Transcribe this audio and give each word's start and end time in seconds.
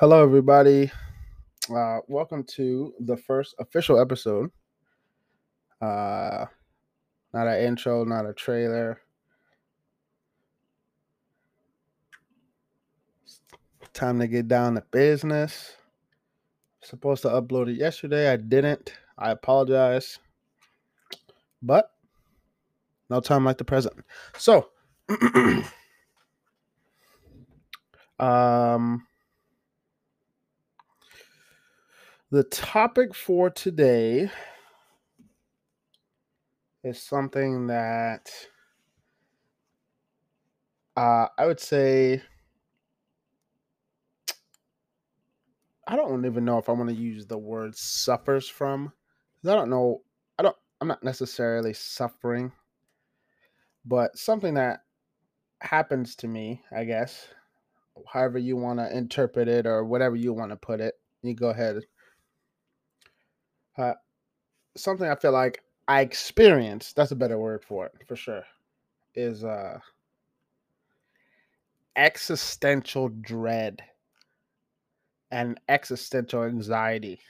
Hello, 0.00 0.22
everybody. 0.22 0.92
Uh, 1.68 1.98
welcome 2.06 2.44
to 2.44 2.94
the 3.00 3.16
first 3.16 3.56
official 3.58 3.98
episode. 3.98 4.52
Uh, 5.82 6.44
not 7.34 7.48
an 7.48 7.60
intro, 7.64 8.04
not 8.04 8.24
a 8.24 8.32
trailer. 8.32 9.00
Time 13.92 14.20
to 14.20 14.28
get 14.28 14.46
down 14.46 14.76
to 14.76 14.84
business. 14.92 15.72
Supposed 16.80 17.22
to 17.22 17.30
upload 17.30 17.68
it 17.68 17.76
yesterday. 17.76 18.32
I 18.32 18.36
didn't. 18.36 18.92
I 19.18 19.32
apologize. 19.32 20.20
But 21.60 21.90
no 23.10 23.18
time 23.18 23.44
like 23.44 23.58
the 23.58 23.64
present. 23.64 23.96
So, 24.36 24.68
um, 28.20 29.07
the 32.30 32.44
topic 32.44 33.14
for 33.14 33.48
today 33.48 34.30
is 36.84 37.02
something 37.02 37.66
that 37.68 38.30
uh, 40.96 41.28
I 41.38 41.46
would 41.46 41.60
say 41.60 42.22
I 45.86 45.96
don't 45.96 46.26
even 46.26 46.44
know 46.44 46.58
if 46.58 46.68
I 46.68 46.72
want 46.72 46.90
to 46.90 46.94
use 46.94 47.26
the 47.26 47.38
word 47.38 47.74
suffers 47.74 48.46
from. 48.46 48.92
I 49.46 49.54
don't 49.54 49.70
know. 49.70 50.02
I 50.38 50.42
don't. 50.42 50.56
I'm 50.82 50.88
not 50.88 51.02
necessarily 51.02 51.72
suffering, 51.72 52.52
but 53.86 54.18
something 54.18 54.54
that 54.54 54.80
happens 55.62 56.14
to 56.16 56.28
me, 56.28 56.62
I 56.70 56.84
guess. 56.84 57.28
However 58.06 58.38
you 58.38 58.56
want 58.56 58.80
to 58.80 58.94
interpret 58.94 59.48
it 59.48 59.66
or 59.66 59.84
whatever 59.84 60.14
you 60.14 60.34
want 60.34 60.50
to 60.50 60.56
put 60.56 60.80
it, 60.80 60.94
you 61.22 61.34
go 61.34 61.48
ahead. 61.48 61.82
Uh, 63.78 63.94
something 64.76 65.08
I 65.08 65.14
feel 65.14 65.32
like 65.32 65.62
I 65.86 66.00
experienced. 66.00 66.96
That's 66.96 67.12
a 67.12 67.16
better 67.16 67.38
word 67.38 67.64
for 67.64 67.86
it, 67.86 67.92
for 68.06 68.16
sure. 68.16 68.44
Is 69.14 69.44
uh 69.44 69.78
existential 71.96 73.08
dread 73.08 73.82
and 75.30 75.60
existential 75.68 76.44
anxiety. 76.44 77.20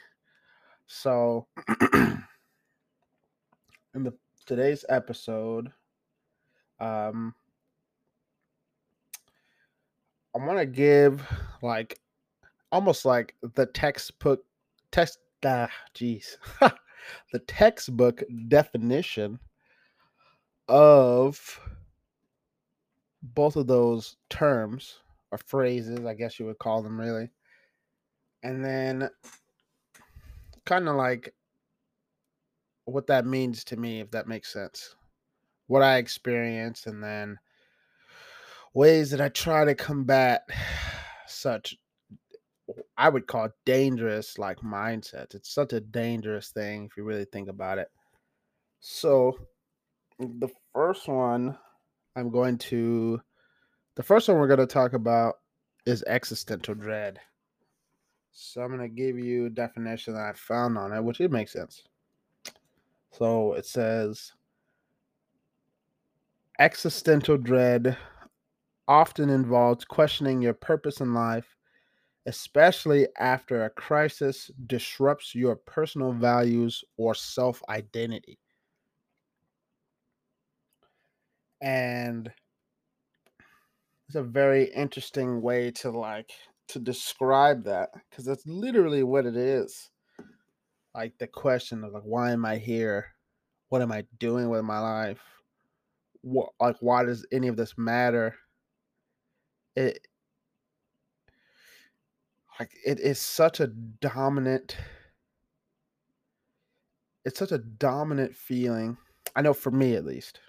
So, 0.87 1.47
in 1.93 2.25
the 3.95 4.13
today's 4.47 4.85
episode, 4.89 5.71
um, 6.81 7.35
I 10.35 10.39
want 10.39 10.59
to 10.59 10.67
give 10.67 11.23
like 11.63 12.01
almost 12.71 13.05
like 13.05 13.35
the 13.55 13.67
textbook 13.67 14.45
text. 14.91 15.19
Ah, 15.45 15.71
jeez, 15.95 16.37
the 17.33 17.39
textbook 17.41 18.23
definition 18.49 19.39
of 20.69 21.61
both 23.23 23.57
of 23.57 23.67
those 23.67 24.17
terms 24.31 24.99
or 25.31 25.39
phrases, 25.39 26.05
I 26.05 26.15
guess 26.15 26.39
you 26.39 26.47
would 26.47 26.59
call 26.59 26.83
them, 26.83 26.99
really. 26.99 27.31
And 28.43 28.65
then 28.65 29.09
kind 30.65 30.89
of 30.89 30.97
like 30.97 31.35
what 32.85 33.07
that 33.07 33.27
means 33.27 33.65
to 33.65 33.77
me 33.77 34.01
if 34.01 34.11
that 34.11 34.29
makes 34.29 34.53
sense. 34.53 34.95
What 35.67 35.83
i 35.83 35.97
experience 35.97 36.87
and 36.87 37.03
then 37.03 37.39
ways 38.75 39.11
that 39.11 39.21
i 39.21 39.29
try 39.29 39.65
to 39.65 39.75
combat 39.75 40.49
such 41.27 41.77
i 42.99 43.09
would 43.09 43.27
call 43.27 43.49
dangerous 43.65 44.39
like 44.39 44.59
mindsets 44.59 45.35
it's 45.35 45.51
such 45.51 45.73
a 45.73 45.81
dangerous 45.81 46.51
thing 46.51 46.85
if 46.85 46.97
you 46.97 47.05
really 47.05 47.25
think 47.27 47.49
about 47.49 47.79
it. 47.79 47.89
So 48.81 49.39
the 50.19 50.49
first 50.75 51.09
one 51.09 51.57
i'm 52.17 52.31
going 52.31 52.59
to 52.59 53.21
the 53.95 54.03
first 54.03 54.29
one 54.29 54.39
we're 54.39 54.47
going 54.47 54.59
to 54.59 54.67
talk 54.67 54.93
about 54.93 55.37
is 55.87 56.05
existential 56.07 56.75
dread. 56.75 57.19
So 58.31 58.61
I'm 58.63 58.71
gonna 58.71 58.89
give 58.89 59.19
you 59.19 59.47
a 59.47 59.51
definition 59.51 60.15
that 60.15 60.23
I 60.23 60.33
found 60.35 60.79
on 60.79 60.93
it, 60.93 61.03
which 61.03 61.21
it 61.21 61.33
makes 61.33 61.53
sense. 61.53 61.83
So 63.11 63.55
it 63.55 63.67
says 63.67 64.33
existential 66.61 67.39
dread 67.39 67.97
often 68.87 69.31
involves 69.31 69.85
questioning 69.85 70.41
your 70.41 70.55
purpose 70.55 71.01
in 71.01 71.15
life, 71.15 71.57
especially 72.27 73.07
after 73.19 73.65
a 73.65 73.71
crisis 73.71 74.51
disrupts 74.67 75.35
your 75.35 75.57
personal 75.57 76.13
values 76.13 76.85
or 76.97 77.15
self 77.15 77.63
identity. 77.69 78.39
And 81.61 82.31
it's 84.09 84.17
a 84.17 84.23
very 84.23 84.65
interesting 84.65 85.43
way 85.43 85.71
to 85.73 85.91
like 85.91 86.31
to 86.69 86.79
describe 86.79 87.65
that 87.65 87.91
because 88.09 88.25
that's 88.25 88.47
literally 88.47 89.03
what 89.03 89.27
it 89.27 89.37
is. 89.37 89.91
Like 90.95 91.13
the 91.19 91.27
question 91.27 91.85
of 91.85 91.93
like, 91.93 92.03
why 92.05 92.33
am 92.33 92.45
I 92.45 92.57
here? 92.57 93.07
What 93.69 93.83
am 93.83 93.93
I 93.93 94.05
doing 94.19 94.49
with 94.49 94.65
my 94.65 94.79
life? 94.79 95.21
What 96.23 96.51
like 96.59 96.77
why 96.81 97.05
does 97.05 97.27
any 97.33 97.49
of 97.49 97.57
this 97.57 97.75
matter? 97.77 98.35
It 99.77 100.08
like 102.59 102.71
it 102.85 103.01
is 103.01 103.19
such 103.19 103.61
a 103.61 103.67
dominant 103.67 104.77
it's 107.25 107.39
such 107.39 107.53
a 107.53 107.59
dominant 107.59 108.35
feeling. 108.35 108.97
I 109.37 109.43
know 109.43 109.53
for 109.53 109.71
me 109.71 109.95
at 109.97 110.07
least. 110.07 110.41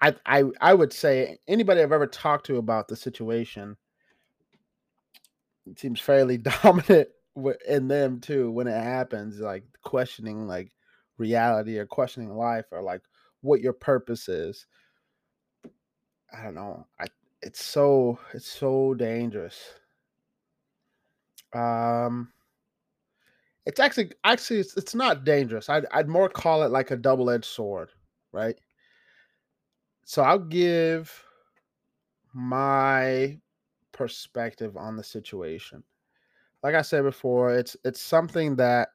I 0.00 0.14
I 0.24 0.44
I 0.60 0.74
would 0.74 0.92
say 0.92 1.38
anybody 1.48 1.80
I've 1.82 1.92
ever 1.92 2.06
talked 2.06 2.46
to 2.46 2.56
about 2.56 2.86
the 2.88 2.96
situation 2.96 3.76
it 5.66 5.78
seems 5.78 6.00
fairly 6.00 6.38
dominant 6.62 7.08
in 7.68 7.88
them 7.88 8.20
too 8.20 8.50
when 8.50 8.66
it 8.66 8.80
happens 8.80 9.40
like 9.40 9.64
questioning 9.82 10.46
like 10.46 10.70
reality 11.18 11.78
or 11.78 11.86
questioning 11.86 12.34
life 12.34 12.66
or 12.70 12.82
like 12.82 13.02
what 13.40 13.60
your 13.60 13.72
purpose 13.72 14.28
is 14.28 14.66
i 16.36 16.42
don't 16.42 16.54
know 16.54 16.86
i 17.00 17.06
it's 17.40 17.64
so 17.64 18.18
it's 18.34 18.50
so 18.50 18.92
dangerous 18.94 19.56
um 21.54 22.32
it's 23.66 23.78
actually 23.80 24.10
actually 24.24 24.60
it's, 24.60 24.76
it's 24.76 24.94
not 24.94 25.24
dangerous 25.24 25.68
I'd, 25.68 25.86
I'd 25.92 26.08
more 26.08 26.28
call 26.28 26.62
it 26.62 26.70
like 26.70 26.90
a 26.90 26.96
double-edged 26.96 27.44
sword 27.44 27.90
right 28.32 28.56
so 30.04 30.22
i'll 30.22 30.38
give 30.38 31.24
my 32.32 33.38
perspective 33.92 34.76
on 34.76 34.96
the 34.96 35.04
situation. 35.04 35.82
Like 36.62 36.74
I 36.74 36.82
said 36.82 37.02
before, 37.02 37.54
it's 37.54 37.76
it's 37.84 38.00
something 38.00 38.56
that 38.56 38.88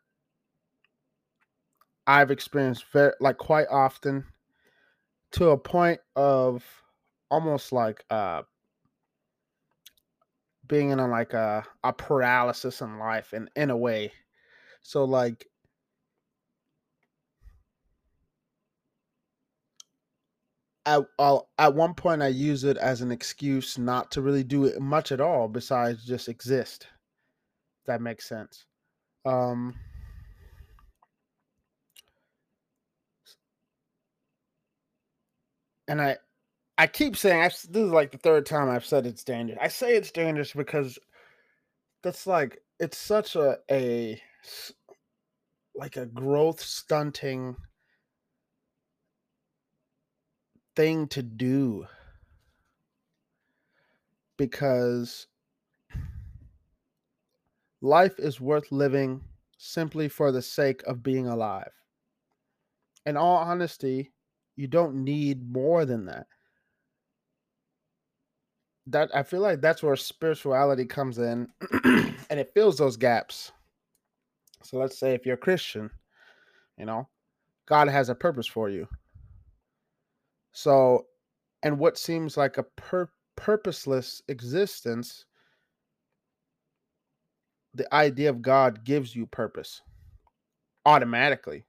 I've 2.05 2.31
experienced 2.31 2.85
very 2.91 3.13
like 3.19 3.37
quite 3.37 3.67
often 3.69 4.25
to 5.31 5.49
a 5.49 5.57
point 5.57 5.99
of 6.15 6.63
almost 7.29 7.73
like 7.73 8.03
uh 8.09 8.43
being 10.67 10.91
in 10.91 10.99
a 10.99 11.07
like 11.07 11.33
a, 11.33 11.65
a 11.83 11.93
paralysis 11.93 12.81
in 12.81 12.99
life 12.99 13.33
and 13.33 13.49
in, 13.55 13.69
a 13.69 13.77
way. 13.77 14.11
So 14.81 15.05
like 15.05 15.47
at, 20.85 21.03
I'll, 21.19 21.49
at 21.57 21.75
one 21.75 21.93
point 21.93 22.21
I 22.21 22.27
use 22.27 22.63
it 22.63 22.77
as 22.77 23.01
an 23.01 23.11
excuse 23.11 23.77
not 23.77 24.11
to 24.11 24.21
really 24.21 24.43
do 24.43 24.65
it 24.65 24.81
much 24.81 25.11
at 25.11 25.21
all 25.21 25.47
besides 25.47 26.05
just 26.05 26.29
exist. 26.29 26.87
that 27.85 28.01
makes 28.01 28.27
sense. 28.27 28.65
Um, 29.25 29.75
and 35.87 36.01
I, 36.01 36.17
I 36.77 36.87
keep 36.87 37.17
saying 37.17 37.41
I, 37.41 37.47
this 37.47 37.67
is 37.69 37.91
like 37.91 38.11
the 38.11 38.19
third 38.19 38.45
time 38.45 38.69
I've 38.69 38.85
said 38.85 39.05
it's 39.05 39.23
dangerous. 39.23 39.59
I 39.61 39.67
say 39.67 39.95
it's 39.95 40.11
dangerous 40.11 40.53
because 40.53 40.99
that's 42.03 42.27
like 42.27 42.61
it's 42.79 42.97
such 42.97 43.35
a 43.35 43.57
a 43.71 44.21
like 45.75 45.97
a 45.97 46.05
growth 46.05 46.61
stunting 46.61 47.55
thing 50.75 51.07
to 51.07 51.23
do 51.23 51.87
because 54.37 55.25
life 57.81 58.19
is 58.19 58.39
worth 58.39 58.71
living 58.71 59.21
simply 59.57 60.07
for 60.07 60.31
the 60.31 60.41
sake 60.41 60.83
of 60.83 61.01
being 61.01 61.27
alive. 61.27 61.71
In 63.07 63.17
all 63.17 63.37
honesty, 63.37 64.11
you 64.55 64.67
don't 64.67 65.03
need 65.03 65.51
more 65.51 65.85
than 65.85 66.05
that. 66.05 66.27
That 68.87 69.09
I 69.13 69.23
feel 69.23 69.41
like 69.41 69.61
that's 69.61 69.83
where 69.83 69.95
spirituality 69.95 70.85
comes 70.85 71.17
in 71.17 71.49
and 71.83 72.39
it 72.39 72.53
fills 72.53 72.77
those 72.77 72.97
gaps. 72.97 73.51
So 74.63 74.77
let's 74.77 74.97
say 74.97 75.13
if 75.13 75.25
you're 75.25 75.35
a 75.35 75.37
Christian, 75.37 75.89
you 76.77 76.85
know, 76.85 77.07
God 77.67 77.89
has 77.89 78.09
a 78.09 78.15
purpose 78.15 78.47
for 78.47 78.69
you. 78.69 78.87
So, 80.53 81.05
and 81.63 81.77
what 81.77 81.97
seems 81.97 82.37
like 82.37 82.57
a 82.57 82.63
pur- 82.63 83.11
purposeless 83.35 84.21
existence, 84.29 85.25
the 87.73 87.93
idea 87.93 88.29
of 88.29 88.41
God 88.41 88.83
gives 88.85 89.15
you 89.15 89.25
purpose 89.27 89.81
automatically. 90.85 91.65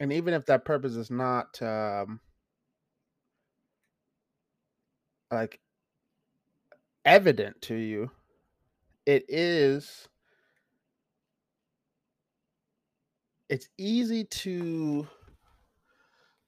And 0.00 0.12
even 0.12 0.34
if 0.34 0.46
that 0.46 0.64
purpose 0.64 0.94
is 0.94 1.10
not 1.10 1.60
um, 1.60 2.20
like 5.30 5.60
evident 7.04 7.60
to 7.62 7.74
you, 7.74 8.10
it 9.06 9.24
is 9.28 10.08
it's 13.48 13.68
easy 13.78 14.24
to 14.24 15.06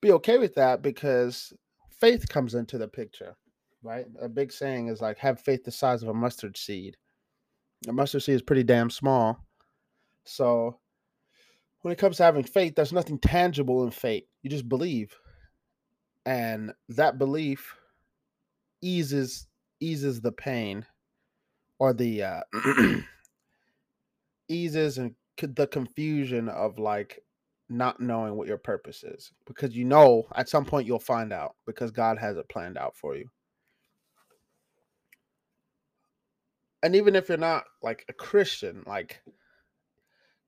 be 0.00 0.12
okay 0.12 0.38
with 0.38 0.54
that 0.54 0.82
because 0.82 1.52
faith 2.00 2.28
comes 2.28 2.54
into 2.54 2.78
the 2.78 2.88
picture, 2.88 3.36
right? 3.82 4.06
A 4.20 4.28
big 4.28 4.52
saying 4.52 4.88
is 4.88 5.00
like 5.00 5.18
have 5.18 5.40
faith 5.40 5.64
the 5.64 5.70
size 5.70 6.02
of 6.02 6.08
a 6.08 6.14
mustard 6.14 6.56
seed. 6.56 6.96
A 7.88 7.92
mustard 7.92 8.22
seed 8.22 8.36
is 8.36 8.42
pretty 8.42 8.64
damn 8.64 8.90
small. 8.90 9.38
So 10.24 10.78
when 11.82 11.92
it 11.92 11.98
comes 11.98 12.16
to 12.16 12.24
having 12.24 12.42
faith, 12.42 12.74
there's 12.74 12.92
nothing 12.92 13.18
tangible 13.18 13.84
in 13.84 13.90
faith. 13.90 14.24
You 14.42 14.50
just 14.50 14.68
believe. 14.68 15.14
And 16.24 16.72
that 16.88 17.18
belief 17.18 17.76
eases 18.82 19.46
eases 19.80 20.20
the 20.20 20.32
pain 20.32 20.86
or 21.78 21.92
the 21.92 22.22
uh, 22.22 22.40
eases 24.48 24.98
and 24.98 25.14
the 25.38 25.66
confusion 25.66 26.48
of 26.48 26.78
like 26.78 27.22
not 27.68 28.00
knowing 28.00 28.36
what 28.36 28.46
your 28.46 28.58
purpose 28.58 29.02
is 29.02 29.32
because 29.44 29.76
you 29.76 29.84
know 29.84 30.26
at 30.36 30.48
some 30.48 30.64
point 30.64 30.86
you'll 30.86 30.98
find 30.98 31.32
out 31.32 31.56
because 31.66 31.90
God 31.90 32.16
has 32.18 32.36
it 32.36 32.48
planned 32.48 32.78
out 32.78 32.96
for 32.96 33.16
you. 33.16 33.28
And 36.82 36.94
even 36.94 37.16
if 37.16 37.28
you're 37.28 37.38
not 37.38 37.64
like 37.82 38.04
a 38.08 38.12
Christian, 38.12 38.84
like 38.86 39.20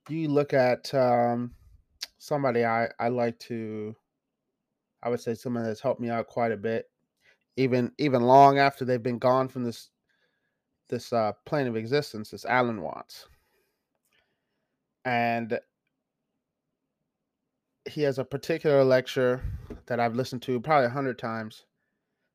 you 0.09 0.29
look 0.29 0.53
at 0.53 0.95
um, 0.95 1.53
somebody 2.19 2.65
I, 2.65 2.89
I 3.01 3.09
like 3.09 3.39
to, 3.41 3.97
I 5.03 5.09
would 5.09 5.21
say 5.21 5.35
someone 5.35 5.65
that's 5.65 5.81
helped 5.81 6.01
me 6.01 6.11
out 6.11 6.27
quite 6.27 6.53
a 6.53 6.57
bit, 6.57 6.87
even 7.59 7.93
even 7.99 8.23
long 8.23 8.59
after 8.59 8.85
they've 8.85 9.03
been 9.03 9.19
gone 9.19 9.49
from 9.49 9.65
this 9.65 9.91
this 10.89 11.13
uh, 11.13 11.33
plane 11.45 11.67
of 11.67 11.77
existence, 11.77 12.33
is 12.33 12.47
Alan 12.47 12.81
Watts 12.81 13.27
and 15.09 15.59
he 17.89 18.03
has 18.03 18.19
a 18.19 18.25
particular 18.25 18.85
lecture 18.85 19.43
that 19.87 19.99
I've 19.99 20.15
listened 20.15 20.43
to 20.43 20.61
probably 20.61 20.87
a 20.87 20.91
hundred 20.91 21.19
times. 21.19 21.65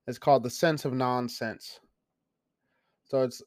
It's 0.07 0.17
called 0.17 0.41
The 0.41 0.49
Sense 0.49 0.83
of 0.83 0.93
Nonsense. 0.93 1.79
So 3.05 3.21
it's 3.21 3.43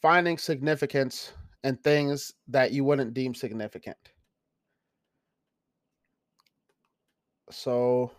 finding 0.00 0.38
significance 0.38 1.32
in 1.62 1.76
things 1.76 2.32
that 2.48 2.72
you 2.72 2.82
wouldn't 2.82 3.14
deem 3.14 3.32
significant. 3.32 3.96
So 7.50 8.10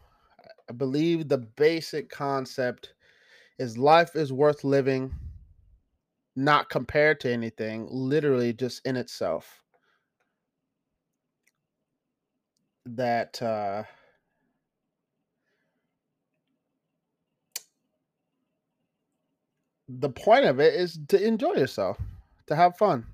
I 0.74 0.76
believe 0.76 1.28
the 1.28 1.38
basic 1.38 2.10
concept 2.10 2.96
is 3.60 3.78
life 3.78 4.16
is 4.16 4.34
worth 4.34 4.64
living, 4.64 5.14
not 6.36 6.70
compared 6.70 7.20
to 7.20 7.32
anything, 7.32 7.88
literally 7.92 8.54
just 8.54 8.84
in 8.84 8.96
itself. 8.96 9.64
that 12.86 13.42
uh, 13.42 13.84
the 19.88 20.10
point 20.10 20.46
of 20.46 20.60
it 20.60 20.74
is 20.74 21.00
to 21.08 21.24
enjoy 21.24 21.54
yourself, 21.54 21.98
to 22.48 22.56
have 22.56 22.78
fun, 22.78 23.06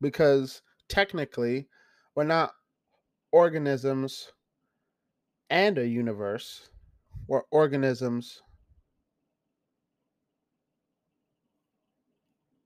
because 0.00 0.62
technically, 0.88 1.66
we're 2.14 2.24
not 2.24 2.52
organisms 3.32 4.32
and 5.50 5.78
a 5.78 5.86
universe. 5.86 6.68
We're 7.28 7.42
organisms. 7.50 8.42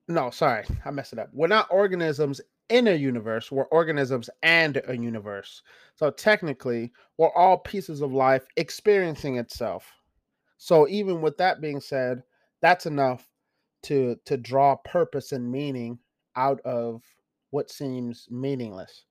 No, 0.08 0.30
sorry, 0.30 0.64
I 0.84 0.90
messed 0.90 1.12
it 1.12 1.18
up. 1.18 1.30
We're 1.32 1.46
not 1.46 1.68
organisms 1.70 2.40
in 2.68 2.88
a 2.88 2.94
universe. 2.94 3.50
We're 3.50 3.64
organisms 3.64 4.30
and 4.42 4.80
a 4.86 4.96
universe. 4.96 5.62
So 5.96 6.10
technically, 6.10 6.92
we're 7.18 7.34
all 7.34 7.58
pieces 7.58 8.00
of 8.00 8.12
life 8.12 8.46
experiencing 8.56 9.36
itself. 9.36 9.90
So 10.58 10.88
even 10.88 11.20
with 11.20 11.36
that 11.38 11.60
being 11.60 11.80
said, 11.80 12.22
that's 12.60 12.86
enough 12.86 13.26
to 13.84 14.16
to 14.26 14.36
draw 14.36 14.76
purpose 14.76 15.32
and 15.32 15.50
meaning 15.50 15.98
out 16.36 16.60
of 16.60 17.02
what 17.50 17.70
seems 17.70 18.28
meaningless. 18.30 19.04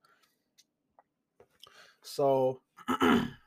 So 2.01 2.61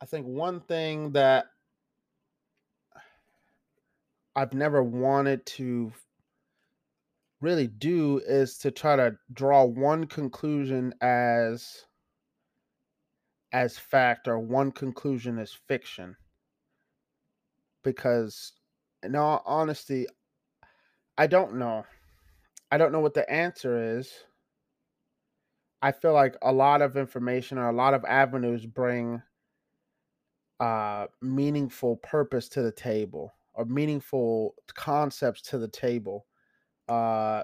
I 0.00 0.06
think 0.06 0.26
one 0.26 0.60
thing 0.60 1.12
that 1.12 1.46
I've 4.36 4.54
never 4.54 4.82
wanted 4.82 5.44
to 5.46 5.92
really 7.40 7.66
do 7.66 8.20
is 8.26 8.58
to 8.58 8.70
try 8.70 8.96
to 8.96 9.16
draw 9.32 9.64
one 9.64 10.06
conclusion 10.06 10.94
as 11.00 11.84
as 13.52 13.78
fact 13.78 14.28
or 14.28 14.38
one 14.38 14.70
conclusion 14.70 15.38
as 15.38 15.52
fiction. 15.52 16.14
Because 17.82 18.52
in 19.02 19.16
all 19.16 19.42
honesty 19.46 20.06
i 21.16 21.26
don't 21.26 21.56
know. 21.56 21.84
I 22.70 22.78
don't 22.78 22.92
know 22.92 23.00
what 23.00 23.14
the 23.14 23.28
answer 23.28 23.98
is. 23.98 24.12
I 25.82 25.90
feel 25.90 26.12
like 26.12 26.36
a 26.42 26.52
lot 26.52 26.82
of 26.82 26.96
information 26.96 27.58
or 27.58 27.68
a 27.68 27.74
lot 27.74 27.94
of 27.94 28.04
avenues 28.04 28.66
bring 28.66 29.22
uh 30.60 31.06
meaningful 31.22 31.96
purpose 31.98 32.48
to 32.48 32.62
the 32.62 32.72
table 32.72 33.32
or 33.54 33.64
meaningful 33.64 34.54
concepts 34.74 35.40
to 35.42 35.58
the 35.58 35.68
table 35.68 36.26
uh, 36.88 37.42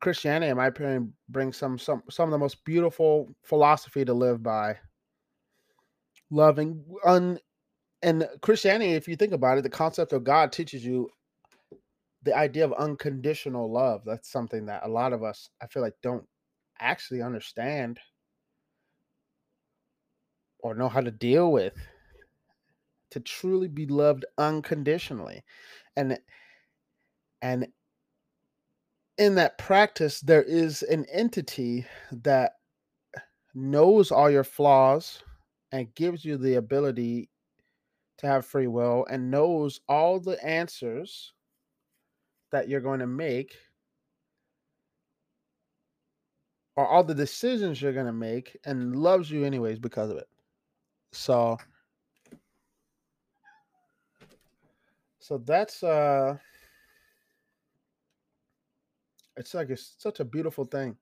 Christianity, 0.00 0.50
in 0.50 0.56
my 0.56 0.66
opinion, 0.66 1.14
brings 1.30 1.56
some 1.56 1.78
some 1.78 2.02
some 2.10 2.28
of 2.28 2.32
the 2.32 2.38
most 2.38 2.64
beautiful 2.64 3.34
philosophy 3.42 4.04
to 4.04 4.12
live 4.12 4.42
by. 4.42 4.76
Loving 6.30 6.84
un 7.06 7.38
and 8.02 8.28
Christianity, 8.42 8.92
if 8.92 9.08
you 9.08 9.16
think 9.16 9.32
about 9.32 9.56
it, 9.56 9.62
the 9.62 9.70
concept 9.70 10.12
of 10.12 10.24
God 10.24 10.52
teaches 10.52 10.84
you 10.84 11.08
the 12.22 12.36
idea 12.36 12.64
of 12.64 12.74
unconditional 12.74 13.70
love. 13.70 14.02
That's 14.04 14.30
something 14.30 14.66
that 14.66 14.82
a 14.84 14.88
lot 14.88 15.14
of 15.14 15.22
us, 15.22 15.48
I 15.62 15.66
feel 15.68 15.82
like, 15.82 15.94
don't 16.02 16.26
actually 16.80 17.22
understand 17.22 17.98
or 20.64 20.74
know 20.74 20.88
how 20.88 21.02
to 21.02 21.10
deal 21.12 21.52
with. 21.52 21.74
To 23.10 23.20
truly 23.20 23.68
be 23.68 23.86
loved 23.86 24.24
unconditionally, 24.38 25.44
and 25.96 26.18
and 27.42 27.68
in 29.18 29.36
that 29.36 29.56
practice, 29.58 30.20
there 30.20 30.42
is 30.42 30.82
an 30.82 31.06
entity 31.12 31.86
that 32.10 32.54
knows 33.54 34.10
all 34.10 34.28
your 34.28 34.42
flaws 34.42 35.22
and 35.70 35.94
gives 35.94 36.24
you 36.24 36.36
the 36.36 36.54
ability 36.54 37.30
to 38.18 38.26
have 38.26 38.44
free 38.44 38.66
will 38.66 39.06
and 39.08 39.30
knows 39.30 39.80
all 39.88 40.18
the 40.18 40.42
answers 40.44 41.32
that 42.50 42.68
you're 42.68 42.80
going 42.80 43.00
to 43.00 43.06
make 43.06 43.54
or 46.76 46.86
all 46.88 47.04
the 47.04 47.14
decisions 47.14 47.80
you're 47.80 47.92
going 47.92 48.06
to 48.06 48.12
make 48.12 48.56
and 48.64 48.96
loves 48.96 49.30
you 49.30 49.44
anyways 49.44 49.78
because 49.78 50.10
of 50.10 50.16
it. 50.16 50.26
So 51.14 51.56
so 55.20 55.38
that's 55.38 55.82
uh 55.82 56.36
it's 59.36 59.54
like 59.54 59.70
it's 59.70 59.94
such 59.98 60.20
a 60.20 60.24
beautiful 60.24 60.64
thing. 60.64 60.96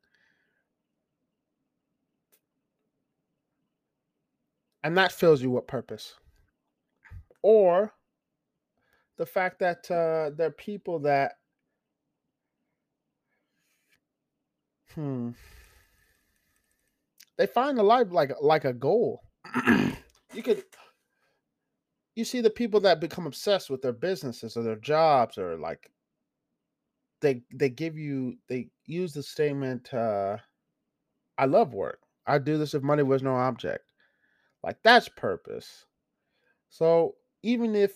And 4.85 4.97
that 4.99 5.12
fills 5.12 5.42
you 5.42 5.50
with 5.50 5.66
purpose. 5.66 6.14
Or 7.42 7.92
the 9.16 9.26
fact 9.26 9.59
that 9.61 9.90
uh, 9.90 10.31
there 10.37 10.49
are 10.49 10.50
people 10.50 10.99
that, 11.00 11.33
hmm, 14.95 15.31
they 17.37 17.47
find 17.47 17.78
a 17.78 17.83
life 17.83 18.09
like 18.11 18.33
like 18.40 18.64
a 18.64 18.73
goal. 18.73 19.23
you 20.32 20.42
could 20.42 20.64
you 22.14 22.24
see 22.24 22.40
the 22.40 22.50
people 22.50 22.80
that 22.80 23.00
become 23.00 23.26
obsessed 23.26 23.70
with 23.70 23.80
their 23.82 23.92
businesses 23.92 24.56
or 24.56 24.62
their 24.62 24.76
jobs 24.76 25.38
or 25.38 25.56
like 25.56 25.90
they 27.20 27.42
they 27.54 27.68
give 27.68 27.96
you 27.96 28.36
they 28.48 28.68
use 28.86 29.12
the 29.12 29.22
statement 29.22 29.92
uh 29.94 30.36
I 31.38 31.46
love 31.46 31.72
work. 31.72 32.00
I 32.26 32.38
do 32.38 32.58
this 32.58 32.74
if 32.74 32.82
money 32.82 33.02
was 33.02 33.22
no 33.22 33.34
object. 33.34 33.84
Like 34.62 34.76
that's 34.84 35.08
purpose. 35.08 35.86
So 36.68 37.14
even 37.42 37.74
if 37.74 37.92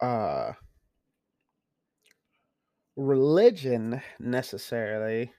uh 0.00 0.52
religion 2.96 4.02
necessarily 4.18 5.32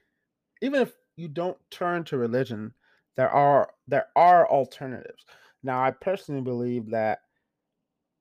even 0.62 0.80
if 0.80 0.92
you 1.16 1.28
don't 1.28 1.56
turn 1.70 2.02
to 2.02 2.18
religion 2.18 2.72
there 3.16 3.30
are 3.30 3.70
there 3.86 4.06
are 4.16 4.48
alternatives 4.50 5.24
now 5.64 5.82
i 5.82 5.90
personally 5.90 6.40
believe 6.40 6.90
that 6.90 7.20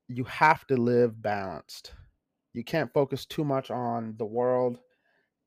you 0.08 0.24
have 0.26 0.66
to 0.68 0.76
live 0.76 1.22
balanced 1.22 1.94
you 2.54 2.64
can't 2.64 2.94
focus 2.94 3.26
too 3.26 3.44
much 3.44 3.72
on 3.72 4.16
the 4.18 4.26
world 4.26 4.80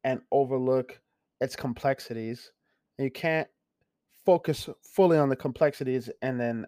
and 0.05 0.21
overlook 0.33 1.01
its 1.41 1.57
complexities 1.57 2.53
you 2.99 3.11
can't 3.11 3.49
focus 4.25 4.69
fully 4.83 5.19
on 5.19 5.29
the 5.29 5.37
complexities 5.37 6.11
and 6.23 6.41
then 6.41 6.67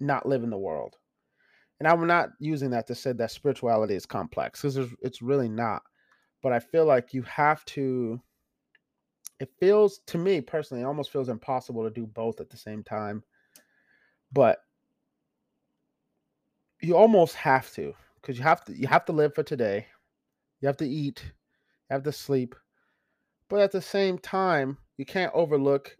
not 0.00 0.26
live 0.26 0.42
in 0.42 0.50
the 0.50 0.58
world 0.58 0.96
and 1.78 1.88
i'm 1.88 2.06
not 2.06 2.30
using 2.40 2.70
that 2.70 2.86
to 2.86 2.94
say 2.94 3.12
that 3.12 3.30
spirituality 3.30 3.94
is 3.94 4.06
complex 4.06 4.62
because 4.62 4.90
it's 5.02 5.22
really 5.22 5.48
not 5.48 5.82
but 6.44 6.52
I 6.52 6.60
feel 6.60 6.84
like 6.84 7.14
you 7.14 7.22
have 7.22 7.64
to. 7.64 8.20
It 9.40 9.48
feels 9.58 10.00
to 10.06 10.18
me 10.18 10.42
personally, 10.42 10.82
it 10.82 10.86
almost 10.86 11.10
feels 11.10 11.30
impossible 11.30 11.82
to 11.82 11.90
do 11.90 12.06
both 12.06 12.38
at 12.38 12.50
the 12.50 12.56
same 12.58 12.84
time. 12.84 13.24
But 14.34 14.58
you 16.80 16.96
almost 16.96 17.34
have 17.36 17.72
to 17.74 17.94
because 18.20 18.36
you 18.36 18.42
have 18.42 18.64
to 18.64 18.76
you 18.76 18.86
have 18.88 19.04
to 19.06 19.12
live 19.12 19.34
for 19.34 19.42
today. 19.42 19.86
You 20.60 20.66
have 20.66 20.76
to 20.78 20.88
eat, 20.88 21.22
you 21.24 21.94
have 21.94 22.02
to 22.02 22.12
sleep. 22.12 22.54
But 23.48 23.60
at 23.60 23.72
the 23.72 23.80
same 23.82 24.18
time, 24.18 24.78
you 24.96 25.04
can't 25.04 25.32
overlook 25.34 25.96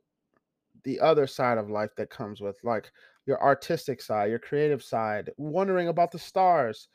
the 0.84 1.00
other 1.00 1.26
side 1.26 1.58
of 1.58 1.70
life 1.70 1.94
that 1.96 2.10
comes 2.10 2.40
with 2.40 2.58
like 2.64 2.90
your 3.26 3.42
artistic 3.42 4.02
side, 4.02 4.30
your 4.30 4.38
creative 4.38 4.82
side, 4.82 5.30
wondering 5.36 5.88
about 5.88 6.10
the 6.10 6.18
stars, 6.18 6.88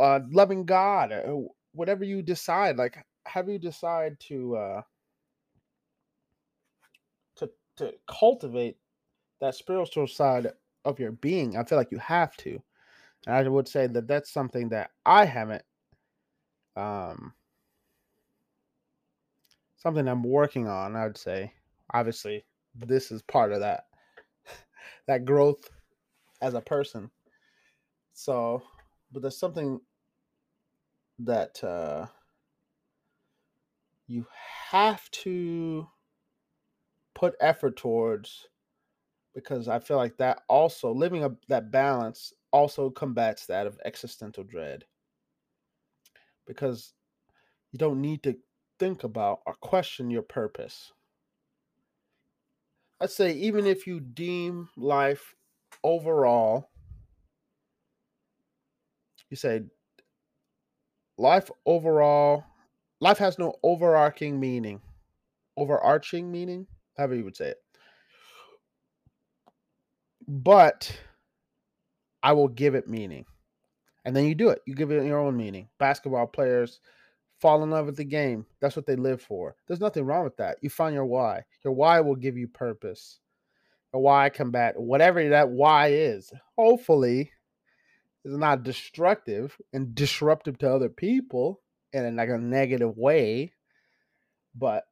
uh, 0.00 0.20
loving 0.30 0.64
God, 0.64 1.12
uh, 1.12 1.34
whatever 1.72 2.04
you 2.04 2.22
decide, 2.22 2.76
like 2.76 2.96
have 3.26 3.48
you 3.48 3.58
decide 3.58 4.18
to 4.20 4.56
uh 4.56 4.82
to 7.36 7.50
to 7.76 7.92
cultivate 8.08 8.76
that 9.40 9.54
spiritual 9.54 10.06
side 10.06 10.48
of 10.84 10.98
your 10.98 11.12
being. 11.12 11.56
I 11.56 11.64
feel 11.64 11.78
like 11.78 11.90
you 11.90 11.98
have 11.98 12.36
to. 12.38 12.60
And 13.26 13.34
I 13.34 13.48
would 13.48 13.68
say 13.68 13.86
that 13.88 14.06
that's 14.06 14.32
something 14.32 14.68
that 14.70 14.90
I 15.04 15.24
haven't 15.24 15.62
um 16.76 17.32
something 19.76 20.06
I'm 20.08 20.22
working 20.22 20.68
on, 20.68 20.96
I 20.96 21.06
would 21.06 21.18
say. 21.18 21.52
Obviously, 21.94 22.44
this 22.74 23.10
is 23.10 23.22
part 23.22 23.52
of 23.52 23.60
that 23.60 23.84
that 25.06 25.24
growth 25.24 25.70
as 26.40 26.54
a 26.54 26.60
person. 26.60 27.10
So, 28.12 28.62
but 29.12 29.22
there's 29.22 29.38
something 29.38 29.80
that 31.18 31.62
uh, 31.62 32.06
you 34.06 34.26
have 34.70 35.10
to 35.10 35.88
put 37.14 37.34
effort 37.40 37.76
towards 37.76 38.48
because 39.36 39.68
I 39.68 39.78
feel 39.80 39.98
like 39.98 40.16
that 40.16 40.44
also 40.48 40.90
living 40.92 41.22
a, 41.22 41.30
that 41.48 41.70
balance 41.70 42.32
also 42.52 42.88
combats 42.88 43.44
that 43.46 43.66
of 43.66 43.78
existential 43.84 44.42
dread 44.42 44.86
because 46.46 46.94
you 47.70 47.78
don't 47.78 48.00
need 48.00 48.22
to 48.22 48.34
think 48.78 49.04
about 49.04 49.40
or 49.46 49.52
question 49.56 50.08
your 50.08 50.22
purpose. 50.22 50.90
Let's 52.98 53.14
say 53.14 53.32
even 53.32 53.66
if 53.66 53.86
you 53.86 54.00
deem 54.00 54.70
life 54.74 55.34
overall, 55.84 56.70
you 59.28 59.36
say 59.36 59.64
life 61.18 61.50
overall, 61.66 62.42
life 63.02 63.18
has 63.18 63.38
no 63.38 63.56
overarching 63.62 64.40
meaning, 64.40 64.80
overarching 65.58 66.32
meaning, 66.32 66.66
however 66.96 67.16
you 67.16 67.24
would 67.24 67.36
say 67.36 67.48
it. 67.48 67.65
But 70.28 70.98
I 72.22 72.32
will 72.32 72.48
give 72.48 72.74
it 72.74 72.88
meaning. 72.88 73.24
And 74.04 74.14
then 74.14 74.26
you 74.26 74.34
do 74.34 74.50
it. 74.50 74.62
You 74.66 74.74
give 74.74 74.90
it 74.90 75.04
your 75.04 75.18
own 75.18 75.36
meaning. 75.36 75.68
Basketball 75.78 76.26
players 76.26 76.80
fall 77.40 77.62
in 77.62 77.70
love 77.70 77.86
with 77.86 77.96
the 77.96 78.04
game. 78.04 78.46
That's 78.60 78.76
what 78.76 78.86
they 78.86 78.96
live 78.96 79.20
for. 79.20 79.56
There's 79.66 79.80
nothing 79.80 80.04
wrong 80.04 80.24
with 80.24 80.36
that. 80.36 80.58
You 80.62 80.70
find 80.70 80.94
your 80.94 81.06
why. 81.06 81.42
Your 81.64 81.72
why 81.74 82.00
will 82.00 82.16
give 82.16 82.36
you 82.36 82.48
purpose. 82.48 83.18
A 83.92 83.98
why 83.98 84.28
combat 84.30 84.78
whatever 84.78 85.28
that 85.28 85.50
why 85.50 85.88
is. 85.88 86.32
Hopefully, 86.56 87.30
is 88.24 88.36
not 88.36 88.64
destructive 88.64 89.56
and 89.72 89.94
disruptive 89.94 90.58
to 90.58 90.72
other 90.72 90.88
people 90.88 91.60
in 91.92 92.16
like 92.16 92.28
a 92.28 92.38
negative 92.38 92.96
way 92.96 93.52
but 94.58 94.84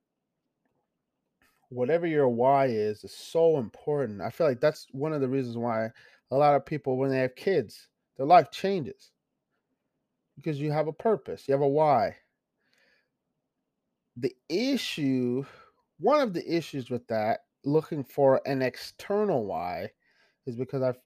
whatever 1.75 2.07
your 2.07 2.29
why 2.29 2.67
is 2.67 3.05
is 3.05 3.15
so 3.15 3.59
important. 3.59 4.21
I 4.21 4.31
feel 4.31 4.47
like 4.47 4.61
that's 4.61 4.87
one 4.93 5.13
of 5.13 5.21
the 5.21 5.29
reasons 5.29 5.57
why 5.57 5.91
a 6.31 6.37
lot 6.37 6.55
of 6.55 6.65
people 6.65 6.97
when 6.97 7.11
they 7.11 7.19
have 7.19 7.37
kids 7.37 7.89
their 8.17 8.27
life 8.27 8.51
changes. 8.51 9.11
Because 10.37 10.61
you 10.61 10.73
have 10.73 10.89
a 10.89 10.93
purpose 10.93 11.47
you 11.47 11.53
have 11.53 11.63
a 11.63 11.69
why. 11.69 12.17
The 14.17 14.35
issue 14.49 15.45
one 15.99 16.21
of 16.21 16.33
the 16.33 16.57
issues 16.57 16.91
with 16.91 17.07
that 17.09 17.41
looking 17.65 18.05
for 18.05 18.41
an 18.47 18.63
external 18.63 19.45
why 19.45 19.91
is 20.47 20.57
because 20.57 20.83
I've 20.83 20.99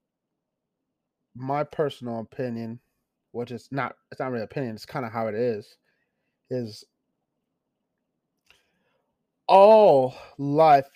my 1.34 1.62
personal 1.62 2.20
opinion, 2.20 2.80
which 3.32 3.50
is 3.52 3.68
not 3.70 3.96
it's 4.10 4.20
not 4.20 4.32
really 4.32 4.44
opinion, 4.44 4.74
it's 4.74 4.86
kind 4.86 5.06
of 5.06 5.12
how 5.12 5.28
it 5.28 5.34
is, 5.34 5.76
is 6.50 6.84
all 9.48 10.14
life 10.38 10.88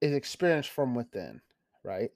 is 0.00 0.12
experienced 0.12 0.70
from 0.70 0.94
within, 0.94 1.40
right? 1.82 2.10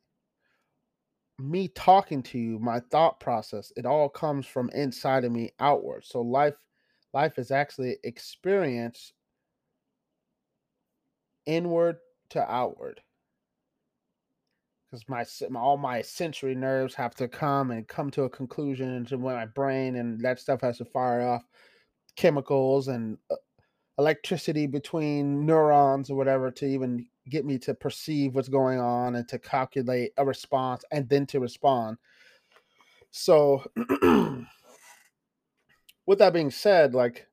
Me 1.39 1.69
talking 1.69 2.23
to 2.23 2.39
you, 2.39 2.59
my 2.59 2.81
thought 2.81 3.21
process, 3.21 3.73
it 3.77 3.87
all 3.87 4.09
comes 4.09 4.47
from 4.47 4.71
inside 4.75 5.25
of 5.25 5.33
me 5.33 5.51
outward. 5.61 6.05
So 6.05 6.21
life 6.21 6.55
life 7.15 7.39
is 7.39 7.51
actually 7.51 7.97
experience 8.05 9.13
inward 11.47 11.97
to 12.31 12.53
outward 12.53 13.01
because 14.91 15.09
my, 15.09 15.25
my, 15.51 15.61
all 15.61 15.77
my 15.77 16.01
sensory 16.03 16.55
nerves 16.55 16.95
have 16.95 17.15
to 17.15 17.29
come 17.29 17.71
and 17.71 17.87
come 17.87 18.11
to 18.11 18.25
a 18.25 18.31
conclusion 18.31 18.95
into 18.95 19.19
my 19.19 19.45
brain, 19.45 19.97
and 19.97 20.21
that 20.21 20.41
stuff 20.41 20.61
has 20.63 20.79
to 20.79 20.85
fire 20.85 21.21
off 21.21 21.43
chemicals 22.17 22.89
and 22.89 23.19
uh, 23.31 23.37
electricity 23.99 24.67
between 24.67 25.45
neurons 25.45 26.09
or 26.09 26.17
whatever 26.17 26.51
to 26.53 26.67
even 26.67 27.05
get 27.29 27.45
me 27.45 27.59
to 27.59 27.75
perceive 27.75 28.35
what's 28.35 28.49
going 28.49 28.79
on 28.79 29.17
and 29.17 29.29
to 29.29 29.39
calculate 29.39 30.13
a 30.17 30.25
response 30.25 30.85
and 30.93 31.09
then 31.09 31.27
to 31.27 31.41
respond. 31.41 31.99
So, 33.11 33.65
with 36.07 36.19
that 36.19 36.33
being 36.33 36.51
said, 36.51 36.95
like, 36.95 37.27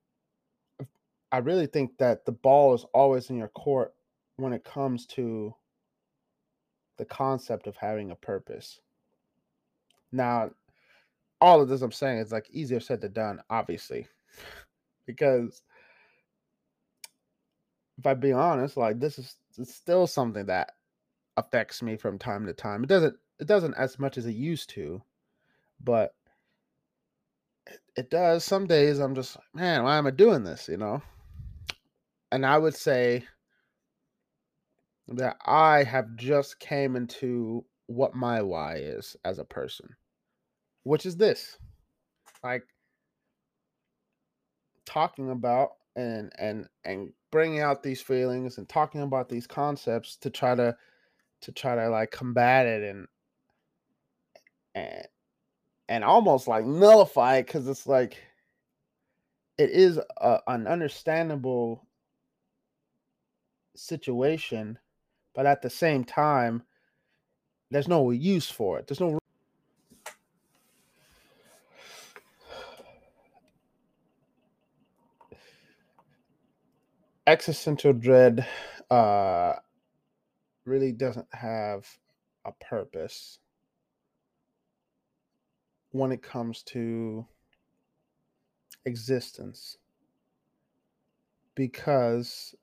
I 1.31 1.37
really 1.39 1.67
think 1.67 1.97
that 1.99 2.25
the 2.25 2.31
ball 2.31 2.73
is 2.73 2.85
always 2.93 3.29
in 3.29 3.37
your 3.37 3.49
court 3.49 3.93
when 4.37 4.53
it 4.53 4.63
comes 4.63 5.05
to 5.07 5.53
the 6.97 7.05
concept 7.05 7.67
of 7.67 7.75
having 7.75 8.11
a 8.11 8.15
purpose. 8.15 8.79
Now, 10.11 10.51
all 11.41 11.61
of 11.61 11.67
this 11.67 11.81
I'm 11.81 11.91
saying 11.91 12.19
is 12.19 12.31
like 12.31 12.49
easier 12.49 12.79
said 12.79 13.01
than 13.01 13.11
done, 13.11 13.41
obviously, 13.49 14.07
because 15.05 15.61
if 17.97 18.05
I 18.05 18.13
be 18.13 18.31
honest, 18.31 18.77
like 18.77 18.99
this 18.99 19.19
is 19.19 19.35
still 19.63 20.07
something 20.07 20.45
that 20.47 20.71
affects 21.37 21.81
me 21.81 21.97
from 21.97 22.17
time 22.17 22.45
to 22.45 22.53
time. 22.53 22.83
It 22.83 22.87
doesn't 22.87 23.15
it 23.39 23.47
doesn't 23.47 23.75
as 23.75 23.99
much 23.99 24.17
as 24.17 24.25
it 24.25 24.35
used 24.35 24.69
to, 24.71 25.01
but 25.83 26.13
it, 27.67 27.79
it 27.95 28.09
does. 28.09 28.43
Some 28.43 28.67
days 28.67 28.99
I'm 28.99 29.15
just 29.15 29.35
like, 29.35 29.45
man, 29.53 29.83
why 29.83 29.97
am 29.97 30.07
I 30.07 30.11
doing 30.11 30.43
this? 30.43 30.67
You 30.67 30.77
know? 30.77 31.01
And 32.31 32.45
I 32.45 32.57
would 32.57 32.75
say 32.75 33.23
that 35.07 35.37
I 35.45 35.83
have 35.83 36.15
just 36.15 36.59
came 36.59 36.95
into 36.95 37.63
what 37.87 38.15
my 38.15 38.41
why 38.41 38.75
is 38.77 39.15
as 39.23 39.39
a 39.39 39.45
person, 39.45 39.95
which 40.83 41.05
is 41.05 41.15
this. 41.15 41.57
Like 42.43 42.63
talking 44.85 45.29
about 45.29 45.71
and 45.95 46.31
and 46.37 46.67
and 46.83 47.11
bringing 47.35 47.59
out 47.59 47.83
these 47.83 47.99
feelings 47.99 48.57
and 48.57 48.69
talking 48.69 49.01
about 49.01 49.27
these 49.27 49.45
concepts 49.45 50.15
to 50.15 50.29
try 50.29 50.55
to 50.55 50.73
to 51.41 51.51
try 51.51 51.75
to 51.75 51.89
like 51.89 52.09
combat 52.09 52.65
it 52.65 52.81
and 52.81 53.07
and 54.73 55.05
and 55.89 56.03
almost 56.05 56.47
like 56.47 56.63
nullify 56.63 57.35
it 57.35 57.45
because 57.45 57.67
it's 57.67 57.85
like 57.87 58.15
it 59.57 59.69
is 59.69 59.99
a, 60.21 60.39
an 60.47 60.65
understandable 60.65 61.85
situation, 63.75 64.79
but 65.33 65.45
at 65.45 65.61
the 65.61 65.69
same 65.69 66.05
time, 66.05 66.63
there's 67.69 67.89
no 67.89 68.11
use 68.11 68.49
for 68.49 68.79
it. 68.79 68.87
There's 68.87 69.01
no 69.01 69.19
existential 77.35 77.91
dread 77.91 78.47
uh 78.89 79.55
really 80.63 80.93
doesn't 80.93 81.27
have 81.33 81.85
a 82.45 82.51
purpose 82.63 83.39
when 85.91 86.13
it 86.13 86.23
comes 86.23 86.63
to 86.63 87.25
existence 88.85 89.77
because 91.55 92.55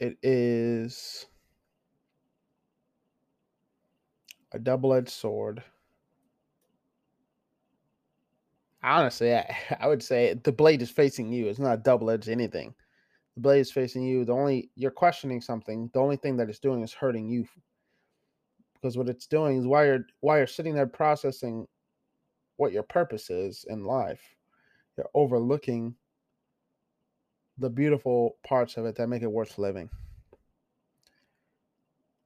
it 0.00 0.16
is 0.24 1.26
a 4.50 4.58
double-edged 4.58 5.08
sword. 5.08 5.62
Honestly 8.82 9.32
I, 9.36 9.56
I 9.80 9.86
would 9.86 10.02
say 10.02 10.34
the 10.34 10.50
blade 10.50 10.82
is 10.82 10.90
facing 10.90 11.32
you. 11.32 11.46
It's 11.46 11.60
not 11.60 11.74
a 11.74 11.82
double-edged 11.82 12.28
anything 12.28 12.74
the 13.34 13.40
blade 13.40 13.60
is 13.60 13.70
facing 13.70 14.02
you 14.02 14.24
the 14.24 14.32
only 14.32 14.70
you're 14.76 14.90
questioning 14.90 15.40
something 15.40 15.90
the 15.94 16.00
only 16.00 16.16
thing 16.16 16.36
that 16.36 16.48
it's 16.48 16.58
doing 16.58 16.82
is 16.82 16.92
hurting 16.92 17.28
you. 17.28 17.46
Because 18.74 18.98
what 18.98 19.08
it's 19.08 19.26
doing 19.26 19.58
is 19.58 19.66
while 19.66 19.84
you're 19.84 20.06
while 20.20 20.38
you're 20.38 20.46
sitting 20.46 20.74
there 20.74 20.86
processing 20.86 21.66
what 22.56 22.72
your 22.72 22.82
purpose 22.82 23.30
is 23.30 23.64
in 23.68 23.84
life 23.84 24.20
you're 24.96 25.08
overlooking 25.14 25.94
the 27.58 27.70
beautiful 27.70 28.36
parts 28.46 28.76
of 28.76 28.84
it 28.86 28.96
that 28.96 29.08
make 29.08 29.22
it 29.22 29.30
worth 29.30 29.58
living. 29.58 29.88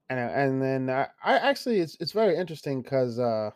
And 0.09 0.19
and 0.19 0.63
then 0.63 0.91
I, 0.91 1.09
I 1.23 1.39
actually 1.39 1.81
it's 1.81 1.97
it's 2.01 2.13
very 2.13 2.37
interesting 2.37 2.83
because 2.83 3.19
uh 3.19 3.51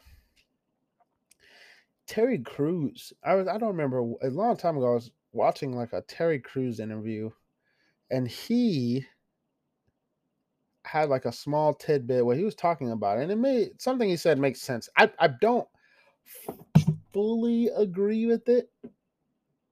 Terry 2.06 2.38
Crews 2.38 3.12
I 3.24 3.34
was 3.34 3.46
I 3.46 3.56
don't 3.58 3.68
remember 3.68 4.00
a 4.22 4.30
long 4.30 4.56
time 4.56 4.76
ago 4.76 4.90
I 4.90 4.94
was 4.94 5.10
watching 5.32 5.76
like 5.76 5.92
a 5.92 6.02
Terry 6.02 6.40
Crews 6.40 6.80
interview 6.80 7.30
and 8.10 8.26
he 8.26 9.04
had 10.84 11.08
like 11.08 11.24
a 11.24 11.32
small 11.32 11.74
tidbit 11.74 12.24
where 12.24 12.36
he 12.36 12.44
was 12.44 12.54
talking 12.54 12.90
about 12.90 13.18
it, 13.18 13.22
and 13.22 13.32
it 13.32 13.36
made 13.36 13.80
something 13.80 14.08
he 14.08 14.16
said 14.16 14.38
makes 14.38 14.60
sense. 14.60 14.88
I 14.96 15.10
I 15.18 15.28
don't 15.40 15.68
fully 17.12 17.68
agree 17.68 18.26
with 18.26 18.48
it, 18.48 18.70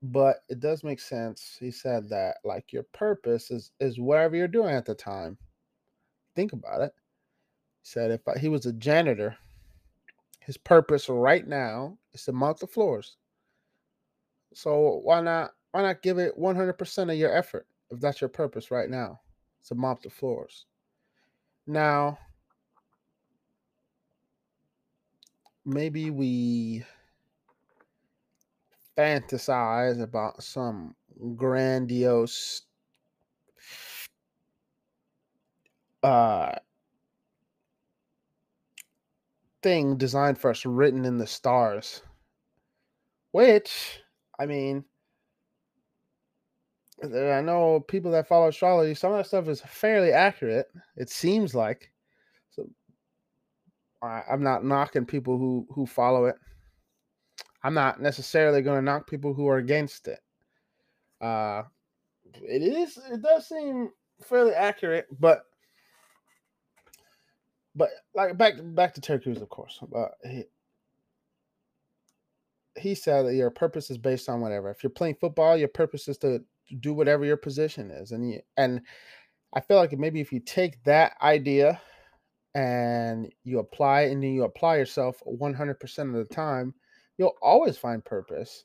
but 0.02 0.38
it 0.49 0.61
does 0.61 0.85
make 0.85 1.00
sense. 1.00 1.57
He 1.59 1.71
said 1.71 2.09
that 2.11 2.37
like 2.45 2.73
your 2.73 2.85
purpose 2.92 3.50
is 3.50 3.73
is 3.80 3.99
whatever 3.99 4.37
you're 4.37 4.49
doing 4.49 4.75
at 4.75 4.85
the 4.85 4.95
time. 4.95 5.38
Think 6.37 6.52
about 6.52 6.83
it. 6.83 6.92
He 7.83 7.88
said 7.88 8.11
if 8.11 8.21
he 8.40 8.49
was 8.49 8.66
a 8.66 8.73
janitor, 8.73 9.37
his 10.40 10.57
purpose 10.57 11.09
right 11.09 11.47
now 11.47 11.99
is 12.12 12.25
to 12.25 12.33
mop 12.33 12.59
the 12.61 12.66
floors. 12.66 13.16
So 14.54 15.00
why 15.02 15.21
not 15.21 15.52
why 15.73 15.83
not 15.83 16.02
give 16.02 16.18
it 16.18 16.38
100% 16.38 17.12
of 17.12 17.18
your 17.18 17.37
effort? 17.37 17.66
If 17.90 18.00
that's 18.00 18.21
your 18.21 18.28
purpose 18.28 18.71
right 18.71 18.88
now, 18.88 19.21
to 19.66 19.75
mop 19.75 20.02
the 20.02 20.11
floors. 20.11 20.66
Now, 21.66 22.18
maybe 25.64 26.11
we 26.11 26.85
fantasize 28.97 30.02
about 30.02 30.42
some 30.42 30.94
grandiose 31.37 32.62
uh 36.03 36.55
thing 39.62 39.96
designed 39.96 40.38
for 40.38 40.51
us 40.51 40.64
written 40.64 41.05
in 41.05 41.18
the 41.18 41.27
stars 41.27 42.03
which 43.33 44.01
i 44.38 44.46
mean 44.46 44.85
I 47.02 47.40
know 47.40 47.80
people 47.87 48.11
that 48.12 48.26
follow 48.26 48.48
astrology, 48.48 48.94
some 48.94 49.12
of 49.12 49.18
that 49.18 49.26
stuff 49.26 49.48
is 49.48 49.61
fairly 49.61 50.12
accurate. 50.12 50.66
It 50.96 51.11
seems 51.11 51.54
like. 51.54 51.92
So 52.50 52.68
I, 54.02 54.22
I'm 54.30 54.42
not 54.42 54.64
knocking 54.64 55.06
people 55.06 55.38
who 55.38 55.66
who 55.70 55.87
follow 55.87 56.24
it. 56.26 56.37
I'm 57.62 57.74
not 57.74 58.00
necessarily 58.00 58.62
going 58.62 58.78
to 58.78 58.84
knock 58.84 59.08
people 59.08 59.34
who 59.34 59.48
are 59.48 59.58
against 59.58 60.08
it. 60.08 60.20
Uh, 61.20 61.62
it 62.34 62.62
is. 62.62 62.98
It 63.11 63.22
does 63.22 63.48
seem 63.48 63.90
fairly 64.22 64.52
accurate, 64.52 65.06
but 65.20 65.44
but 67.74 67.90
like 68.14 68.37
back 68.37 68.54
back 68.61 68.94
to 68.94 69.00
Terry 69.00 69.20
Crews, 69.20 69.40
of 69.40 69.48
course. 69.48 69.78
But 69.90 70.12
he, 70.24 70.44
he 72.76 72.94
said 72.94 73.26
that 73.26 73.34
your 73.34 73.50
purpose 73.50 73.90
is 73.90 73.98
based 73.98 74.28
on 74.28 74.40
whatever. 74.40 74.70
If 74.70 74.82
you're 74.82 74.90
playing 74.90 75.16
football, 75.20 75.56
your 75.56 75.68
purpose 75.68 76.08
is 76.08 76.18
to 76.18 76.42
do 76.81 76.92
whatever 76.92 77.24
your 77.24 77.37
position 77.37 77.90
is 77.90 78.12
and 78.12 78.31
you, 78.31 78.40
and 78.57 78.81
i 79.54 79.61
feel 79.61 79.76
like 79.76 79.92
maybe 79.98 80.20
if 80.20 80.33
you 80.33 80.40
take 80.40 80.83
that 80.85 81.12
idea 81.22 81.81
and 82.54 83.33
you 83.44 83.59
apply 83.59 84.02
and 84.02 84.22
then 84.22 84.33
you 84.33 84.44
apply 84.44 84.76
yourself 84.76 85.22
100% 85.26 85.98
of 85.98 86.12
the 86.12 86.35
time 86.35 86.74
you'll 87.18 87.37
always 87.42 87.76
find 87.76 88.04
purpose. 88.04 88.64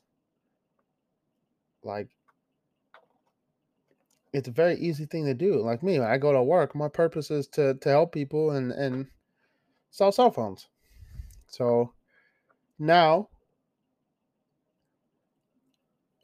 Like 1.82 2.08
it's 4.32 4.48
a 4.48 4.52
very 4.52 4.76
easy 4.76 5.04
thing 5.04 5.26
to 5.26 5.34
do 5.34 5.60
like 5.60 5.80
me 5.82 6.00
i 6.00 6.18
go 6.18 6.32
to 6.32 6.42
work 6.42 6.74
my 6.74 6.88
purpose 6.88 7.30
is 7.30 7.46
to 7.46 7.74
to 7.74 7.88
help 7.88 8.10
people 8.10 8.50
and 8.50 8.72
and 8.72 9.06
sell 9.94 10.10
cell 10.10 10.30
phones. 10.30 10.66
So 11.46 11.92
now 12.80 13.28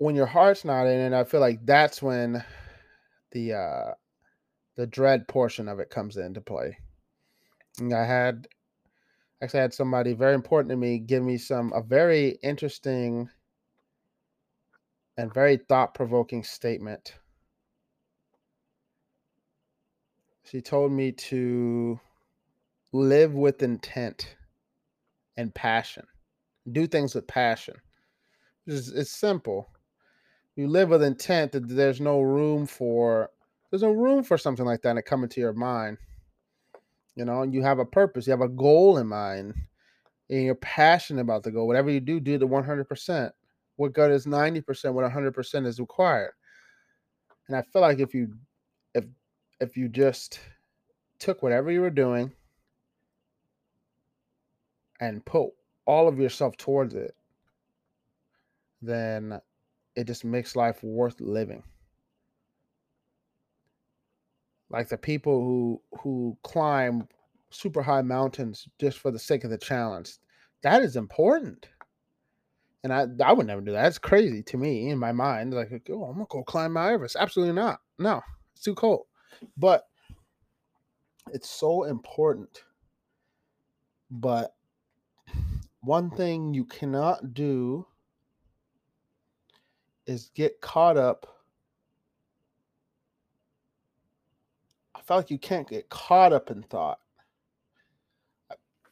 when 0.01 0.17
your 0.17 0.27
heart's 0.27 0.65
not 0.65 0.87
in 0.87 1.13
it, 1.13 1.13
I 1.13 1.25
feel 1.25 1.41
like 1.41 1.65
that's 1.67 2.01
when 2.01 2.43
the 3.33 3.53
uh 3.53 3.91
the 4.77 4.87
dread 4.87 5.29
portion 5.29 5.69
of 5.69 5.79
it 5.79 5.91
comes 5.91 6.17
into 6.17 6.41
play. 6.41 6.79
And 7.79 7.93
I 7.93 8.07
had 8.07 8.49
actually 9.43 9.61
had 9.61 9.75
somebody 9.75 10.15
very 10.15 10.35
important 10.35 10.71
to 10.71 10.77
me 10.77 10.99
give 10.99 11.23
me 11.23 11.37
some 11.37 11.71
a 11.75 11.83
very 11.83 12.39
interesting 12.43 13.29
and 15.19 15.35
very 15.35 15.59
thought-provoking 15.59 16.45
statement. 16.45 17.17
She 20.45 20.63
told 20.63 20.93
me 20.93 21.13
to 21.13 22.01
live 22.93 23.35
with 23.35 23.63
intent 23.63 24.35
and 25.37 25.55
passion. 25.55 26.07
Do 26.73 26.87
things 26.87 27.15
with 27.15 27.27
passion. 27.27 27.75
It's, 28.67 28.89
it's 28.89 29.11
simple 29.11 29.69
you 30.57 30.69
live 30.69 30.91
with 30.91 31.03
intent 31.03 31.53
that 31.53 31.69
there's 31.69 32.01
no 32.01 32.21
room 32.21 32.67
for 32.67 33.31
there's 33.71 33.83
no 33.83 33.93
room 33.93 34.23
for 34.23 34.37
something 34.37 34.67
like 34.67 34.83
that 34.83 34.95
to 34.95 35.03
come 35.03 35.23
into 35.23 35.41
your 35.41 35.53
mind. 35.53 35.99
You 37.15 37.25
know, 37.25 37.43
you 37.43 37.63
have 37.63 37.79
a 37.79 37.85
purpose, 37.85 38.27
you 38.27 38.33
have 38.33 38.41
a 38.41 38.49
goal 38.49 38.99
in 38.99 39.07
mind, 39.07 39.55
and 40.29 40.43
you're 40.43 40.55
passionate 40.57 41.21
about 41.21 41.43
the 41.43 41.51
goal. 41.51 41.67
Whatever 41.67 41.91
you 41.91 42.01
do, 42.01 42.19
do 42.19 42.39
the 42.39 42.47
100%. 42.47 43.31
What 43.77 43.93
good 43.93 44.11
is 44.11 44.27
90% 44.27 44.93
when 44.93 45.09
100% 45.09 45.67
is 45.67 45.81
required? 45.81 46.33
And 47.49 47.57
I 47.57 47.63
feel 47.63 47.83
like 47.83 47.99
if 47.99 48.15
you 48.15 48.35
if 48.95 49.05
if 49.61 49.77
you 49.77 49.89
just 49.89 50.41
took 51.19 51.43
whatever 51.43 51.71
you 51.71 51.81
were 51.81 51.91
doing 51.91 52.33
and 55.01 55.25
put 55.25 55.51
all 55.85 56.09
of 56.09 56.19
yourself 56.19 56.57
towards 56.57 56.95
it, 56.95 57.15
then 58.83 59.41
it 59.97 60.07
just 60.07 60.25
makes 60.25 60.57
life 60.57 60.83
worth 60.83 61.21
living. 61.21 61.63
Like 64.71 64.89
the 64.89 64.97
people 64.97 65.41
who 65.41 65.83
who 66.01 66.39
climb 66.43 67.09
super 67.51 67.83
high 67.83 68.03
mountains 68.03 68.69
just 68.79 68.99
for 68.99 69.11
the 69.11 69.19
sake 69.19 69.45
of 69.45 69.51
the 69.51 69.59
challenge. 69.59 70.15
That 70.63 70.83
is 70.83 70.97
important. 70.97 71.69
And 72.85 72.93
I 72.93 73.07
I 73.25 73.33
would 73.33 73.47
never 73.47 73.61
do 73.61 73.73
that. 73.73 73.83
That's 73.83 73.99
crazy 73.99 74.43
to 74.45 74.57
me 74.57 74.91
in 74.91 74.99
my 74.99 75.13
mind. 75.13 75.53
Like, 75.53 75.71
oh, 75.91 76.05
I'm 76.05 76.15
gonna 76.15 76.27
go 76.29 76.45
climb 76.45 76.73
Mount 76.73 76.93
Everest. 76.93 77.17
Absolutely 77.19 77.55
not. 77.55 77.81
No, 77.99 78.23
it's 78.53 78.63
too 78.63 78.75
cold. 78.75 79.07
But 79.57 79.85
it's 81.33 81.51
so 81.51 81.85
important. 81.85 82.63
But 84.11 84.55
one 85.83 86.11
thing 86.11 86.55
you 86.55 86.65
cannot 86.65 87.35
do 87.35 87.87
is 90.11 90.31
get 90.35 90.61
caught 90.61 90.97
up. 90.97 91.25
I 94.95 95.01
feel 95.03 95.19
like 95.19 95.31
you 95.31 95.39
can't 95.39 95.69
get 95.69 95.89
caught 95.89 96.33
up 96.33 96.51
in 96.51 96.63
thought. 96.65 96.99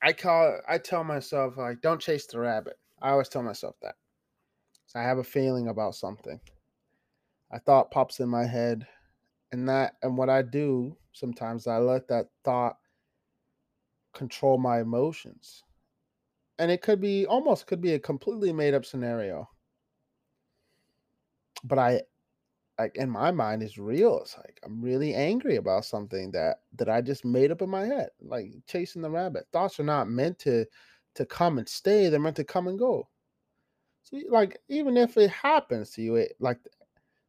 I 0.00 0.12
call 0.12 0.60
I 0.68 0.78
tell 0.78 1.02
myself 1.02 1.56
like 1.56 1.80
don't 1.80 2.00
chase 2.00 2.26
the 2.26 2.38
rabbit. 2.38 2.78
I 3.02 3.10
always 3.10 3.28
tell 3.28 3.42
myself 3.42 3.74
that. 3.82 3.96
So 4.86 5.00
I 5.00 5.02
have 5.02 5.18
a 5.18 5.24
feeling 5.24 5.68
about 5.68 5.96
something. 5.96 6.40
A 7.50 7.58
thought 7.58 7.90
pops 7.90 8.20
in 8.20 8.28
my 8.28 8.46
head, 8.46 8.86
and 9.50 9.68
that 9.68 9.94
and 10.02 10.16
what 10.16 10.30
I 10.30 10.42
do 10.42 10.96
sometimes 11.12 11.66
I 11.66 11.78
let 11.78 12.06
that 12.08 12.26
thought 12.44 12.76
control 14.14 14.56
my 14.56 14.80
emotions. 14.80 15.64
And 16.60 16.70
it 16.70 16.80
could 16.80 17.00
be 17.00 17.26
almost 17.26 17.66
could 17.66 17.80
be 17.80 17.94
a 17.94 17.98
completely 17.98 18.52
made 18.52 18.74
up 18.74 18.84
scenario. 18.84 19.48
But 21.64 21.78
I 21.78 22.02
like 22.78 22.96
in 22.96 23.10
my 23.10 23.30
mind 23.32 23.62
is 23.62 23.78
real. 23.78 24.20
It's 24.20 24.36
like 24.38 24.60
I'm 24.64 24.80
really 24.82 25.14
angry 25.14 25.56
about 25.56 25.84
something 25.84 26.30
that 26.32 26.60
that 26.76 26.88
I 26.88 27.00
just 27.00 27.24
made 27.24 27.50
up 27.50 27.62
in 27.62 27.70
my 27.70 27.86
head, 27.86 28.10
like 28.20 28.52
chasing 28.66 29.02
the 29.02 29.10
rabbit. 29.10 29.46
Thoughts 29.52 29.80
are 29.80 29.84
not 29.84 30.08
meant 30.08 30.38
to 30.40 30.66
to 31.14 31.26
come 31.26 31.58
and 31.58 31.68
stay; 31.68 32.08
they're 32.08 32.20
meant 32.20 32.36
to 32.36 32.44
come 32.44 32.68
and 32.68 32.78
go. 32.78 33.08
So, 34.04 34.18
like, 34.30 34.58
even 34.68 34.96
if 34.96 35.16
it 35.16 35.30
happens 35.30 35.90
to 35.92 36.02
you, 36.02 36.16
it 36.16 36.34
like 36.40 36.58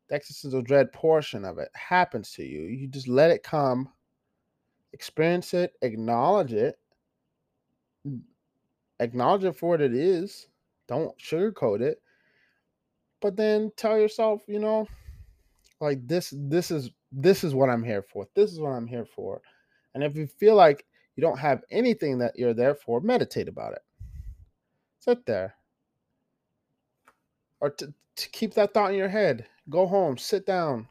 the 0.10 0.16
existential 0.16 0.62
dread 0.62 0.92
portion 0.94 1.46
of 1.46 1.58
it 1.60 1.70
happens 1.76 2.32
to 2.34 2.44
you, 2.44 2.62
you 2.64 2.88
just 2.88 3.08
let 3.08 3.32
it 3.32 3.44
come, 3.44 3.90
experience 4.94 5.54
it, 5.54 5.74
acknowledge 5.82 6.54
it, 6.54 6.80
mm, 8.08 8.22
acknowledge 9.00 9.44
it 9.46 9.56
for 9.56 9.70
what 9.70 9.82
it 9.82 9.94
is. 9.96 10.48
Don't 10.88 11.18
sugarcoat 11.20 11.82
it, 11.82 12.02
but 13.22 13.36
then 13.36 13.72
tell 13.76 13.98
yourself, 13.98 14.42
you 14.48 14.60
know, 14.60 14.88
like 15.82 16.06
this 16.08 16.34
this 16.36 16.72
is 16.72 16.92
this 17.12 17.44
is 17.44 17.54
what 17.54 17.70
i'm 17.70 17.84
here 17.84 18.02
for. 18.02 18.28
This 18.36 18.52
is 18.52 18.60
what 18.60 18.72
i'm 18.72 18.88
here 18.88 19.06
for. 19.06 19.42
And 19.94 20.04
if 20.04 20.16
you 20.16 20.28
feel 20.28 20.56
like 20.56 20.86
you 21.16 21.22
don't 21.22 21.40
have 21.40 21.64
anything 21.72 22.18
that 22.20 22.38
you're 22.38 22.54
there 22.54 22.76
for 22.76 23.02
meditate 23.02 23.48
about 23.48 23.74
it. 23.74 23.82
Sit 25.00 25.26
there. 25.26 25.56
Or 27.60 27.72
to, 27.72 27.94
to 28.16 28.30
keep 28.30 28.54
that 28.54 28.74
thought 28.74 28.92
in 28.92 28.98
your 28.98 29.10
head. 29.10 29.46
Go 29.70 29.86
home. 29.86 30.18
Sit 30.18 30.46
down. 30.46 30.88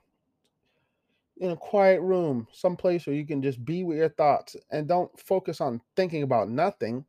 In 1.38 1.52
a 1.52 1.56
quiet 1.56 2.00
room 2.00 2.48
someplace 2.52 3.06
where 3.06 3.14
you 3.14 3.24
can 3.24 3.40
just 3.40 3.64
be 3.64 3.84
with 3.84 3.96
your 3.96 4.08
thoughts 4.08 4.56
and 4.70 4.88
don't 4.88 5.18
focus 5.18 5.60
on 5.60 5.80
thinking 5.94 6.24
about 6.24 6.50
nothing. 6.50 7.04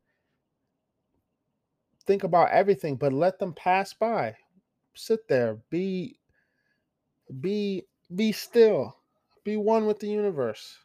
Think 2.05 2.23
about 2.23 2.51
everything 2.51 2.95
but 2.95 3.12
let 3.12 3.39
them 3.39 3.53
pass 3.53 3.93
by 3.93 4.36
sit 4.95 5.28
there 5.28 5.58
be 5.69 6.19
be 7.39 7.86
be 8.15 8.32
still. 8.32 8.95
Be 9.43 9.58
one 9.58 9.86
with 9.86 9.99
the 9.99 10.08
universe. 10.08 10.78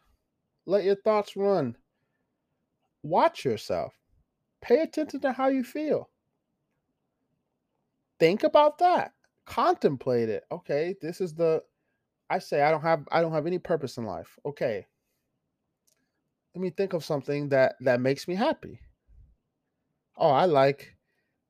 Let 0.66 0.84
your 0.84 0.96
thoughts 0.96 1.36
run. 1.36 1.76
Watch 3.02 3.44
yourself. 3.44 3.92
Pay 4.62 4.80
attention 4.80 5.20
to 5.20 5.32
how 5.32 5.48
you 5.48 5.64
feel. 5.64 6.08
Think 8.18 8.44
about 8.44 8.78
that. 8.78 9.12
Contemplate 9.44 10.28
it. 10.28 10.44
Okay, 10.50 10.94
this 11.02 11.20
is 11.20 11.34
the 11.34 11.62
I 12.30 12.38
say 12.38 12.62
I 12.62 12.70
don't 12.70 12.80
have 12.82 13.06
I 13.12 13.20
don't 13.20 13.32
have 13.32 13.46
any 13.46 13.58
purpose 13.58 13.98
in 13.98 14.04
life. 14.04 14.38
Okay. 14.46 14.86
Let 16.54 16.62
me 16.62 16.70
think 16.70 16.92
of 16.92 17.04
something 17.04 17.48
that 17.50 17.74
that 17.80 18.00
makes 18.00 18.28
me 18.28 18.34
happy. 18.34 18.78
Oh, 20.16 20.30
I 20.30 20.44
like 20.44 20.93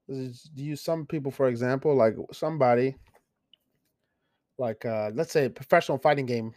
use 0.08 0.80
some 0.80 1.06
people 1.06 1.30
for 1.30 1.48
example, 1.48 1.94
like 1.94 2.14
somebody 2.32 2.96
like 4.58 4.84
uh 4.84 5.10
let's 5.14 5.32
say 5.32 5.48
professional 5.48 5.98
fighting 5.98 6.26
game 6.26 6.54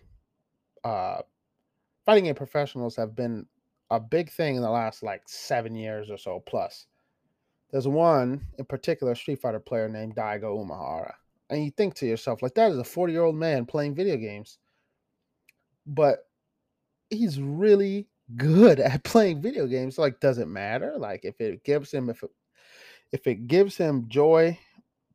uh 0.84 1.18
fighting 2.06 2.26
game 2.26 2.36
professionals 2.36 2.96
have 2.96 3.16
been 3.16 3.46
a 3.90 4.00
big 4.00 4.30
thing 4.30 4.56
in 4.56 4.62
the 4.62 4.70
last 4.70 5.02
like 5.04 5.22
seven 5.28 5.76
years 5.76 6.10
or 6.10 6.18
so 6.18 6.42
plus. 6.46 6.86
There's 7.72 7.88
one 7.88 8.46
in 8.58 8.66
particular 8.66 9.16
street 9.16 9.42
fighter 9.42 9.60
player 9.60 9.90
named 9.90 10.16
daigo 10.16 10.58
umehara 10.58 11.14
and 11.50 11.64
you 11.64 11.72
think 11.72 11.96
to 11.96 12.06
yourself 12.06 12.42
like 12.42 12.54
that 12.56 12.72
is 12.72 12.78
a 12.78 12.84
40 12.84 13.14
year 13.14 13.24
old 13.24 13.36
man 13.36 13.66
playing 13.66 13.96
video 13.96 14.18
games. 14.18 14.60
But 15.86 16.28
he's 17.10 17.40
really 17.40 18.08
good 18.36 18.80
at 18.82 19.04
playing 19.04 19.42
video 19.42 19.68
games 19.68 19.98
like 19.98 20.20
does 20.20 20.38
it 20.38 20.48
matter? 20.48 20.96
Like 20.98 21.22
if 21.24 21.40
it 21.42 21.64
gives 21.64 21.92
him 21.92 22.10
if 22.10 22.24
it, 22.24 22.30
if 23.12 23.28
it 23.28 23.48
gives 23.48 23.78
him 23.78 24.06
joy 24.08 24.58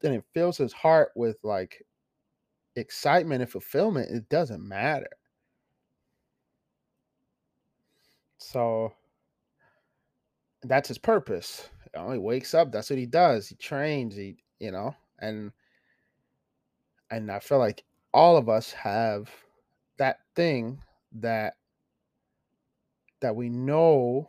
then 0.02 0.12
it 0.12 0.24
fills 0.34 0.58
his 0.58 0.72
heart 0.72 1.12
with 1.14 1.38
like 1.42 1.82
excitement 2.76 3.40
and 3.40 3.50
fulfillment, 3.50 4.10
it 4.10 4.28
doesn't 4.28 4.66
matter. 4.66 5.08
So 8.38 8.92
that's 10.62 10.88
his 10.88 10.98
purpose. 10.98 11.68
You 11.94 12.02
know, 12.02 12.10
he 12.10 12.18
wakes 12.18 12.54
up, 12.54 12.72
that's 12.72 12.90
what 12.90 12.98
he 12.98 13.06
does. 13.06 13.48
He 13.48 13.54
trains, 13.54 14.16
he, 14.16 14.36
you 14.58 14.72
know, 14.72 14.94
and 15.20 15.52
and 17.10 17.30
I 17.30 17.38
feel 17.38 17.58
like 17.58 17.84
all 18.12 18.36
of 18.36 18.48
us 18.48 18.72
have 18.72 19.30
that 19.98 20.20
thing 20.34 20.82
that 21.12 21.54
that 23.20 23.36
we 23.36 23.48
know 23.48 24.28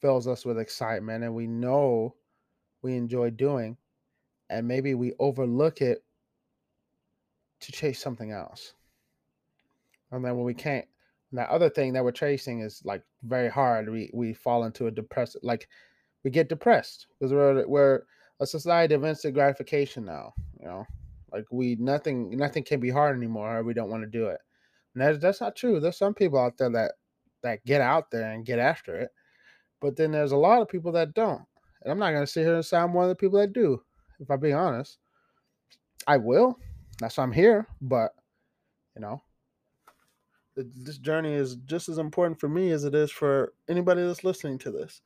fills 0.00 0.26
us 0.26 0.44
with 0.44 0.58
excitement 0.58 1.22
and 1.22 1.34
we 1.34 1.46
know 1.46 2.14
we 2.84 2.94
enjoy 2.96 3.30
doing 3.30 3.76
and 4.50 4.68
maybe 4.68 4.94
we 4.94 5.14
overlook 5.18 5.80
it 5.80 6.04
to 7.60 7.72
chase 7.72 8.00
something 8.00 8.30
else. 8.30 8.74
And 10.12 10.24
then 10.24 10.36
when 10.36 10.44
we 10.44 10.54
can't, 10.54 10.86
that 11.32 11.48
other 11.48 11.70
thing 11.70 11.94
that 11.94 12.04
we're 12.04 12.12
chasing 12.12 12.60
is 12.60 12.82
like 12.84 13.02
very 13.24 13.48
hard. 13.48 13.90
We 13.90 14.10
we 14.14 14.34
fall 14.34 14.64
into 14.64 14.86
a 14.86 14.90
depressed, 14.90 15.36
like 15.42 15.66
we 16.22 16.30
get 16.30 16.48
depressed 16.48 17.08
because 17.18 17.32
we're 17.32 17.66
we're 17.66 18.02
a 18.38 18.46
society 18.46 18.94
of 18.94 19.04
instant 19.04 19.34
gratification 19.34 20.04
now. 20.04 20.32
You 20.60 20.66
know, 20.66 20.86
like 21.32 21.46
we 21.50 21.76
nothing 21.80 22.36
nothing 22.36 22.62
can 22.62 22.78
be 22.78 22.90
hard 22.90 23.16
anymore, 23.16 23.58
or 23.58 23.64
we 23.64 23.74
don't 23.74 23.90
want 23.90 24.04
to 24.04 24.18
do 24.18 24.26
it. 24.26 24.38
And 24.94 25.02
that's 25.02 25.18
that's 25.18 25.40
not 25.40 25.56
true. 25.56 25.80
There's 25.80 25.98
some 25.98 26.14
people 26.14 26.38
out 26.38 26.56
there 26.56 26.70
that 26.70 26.92
that 27.42 27.64
get 27.64 27.80
out 27.80 28.12
there 28.12 28.30
and 28.30 28.46
get 28.46 28.60
after 28.60 28.94
it, 28.94 29.10
but 29.80 29.96
then 29.96 30.12
there's 30.12 30.32
a 30.32 30.36
lot 30.36 30.62
of 30.62 30.68
people 30.68 30.92
that 30.92 31.14
don't. 31.14 31.42
And 31.84 31.92
I'm 31.92 31.98
not 31.98 32.12
gonna 32.12 32.26
sit 32.26 32.44
here 32.44 32.54
and 32.54 32.64
say 32.64 32.78
I'm 32.78 32.92
one 32.92 33.04
of 33.04 33.10
the 33.10 33.14
people 33.14 33.38
that 33.38 33.52
do. 33.52 33.82
If 34.18 34.30
I 34.30 34.36
be 34.36 34.52
honest, 34.52 34.98
I 36.06 36.16
will 36.16 36.58
that's 36.98 37.16
why 37.16 37.24
I'm 37.24 37.32
here. 37.32 37.66
But 37.80 38.14
you 38.94 39.02
know, 39.02 39.22
this 40.56 40.98
journey 40.98 41.34
is 41.34 41.56
just 41.66 41.88
as 41.88 41.98
important 41.98 42.38
for 42.38 42.48
me 42.48 42.70
as 42.70 42.84
it 42.84 42.94
is 42.94 43.10
for 43.10 43.52
anybody 43.68 44.02
that's 44.02 44.24
listening 44.24 44.58
to 44.58 44.70
this. 44.70 45.00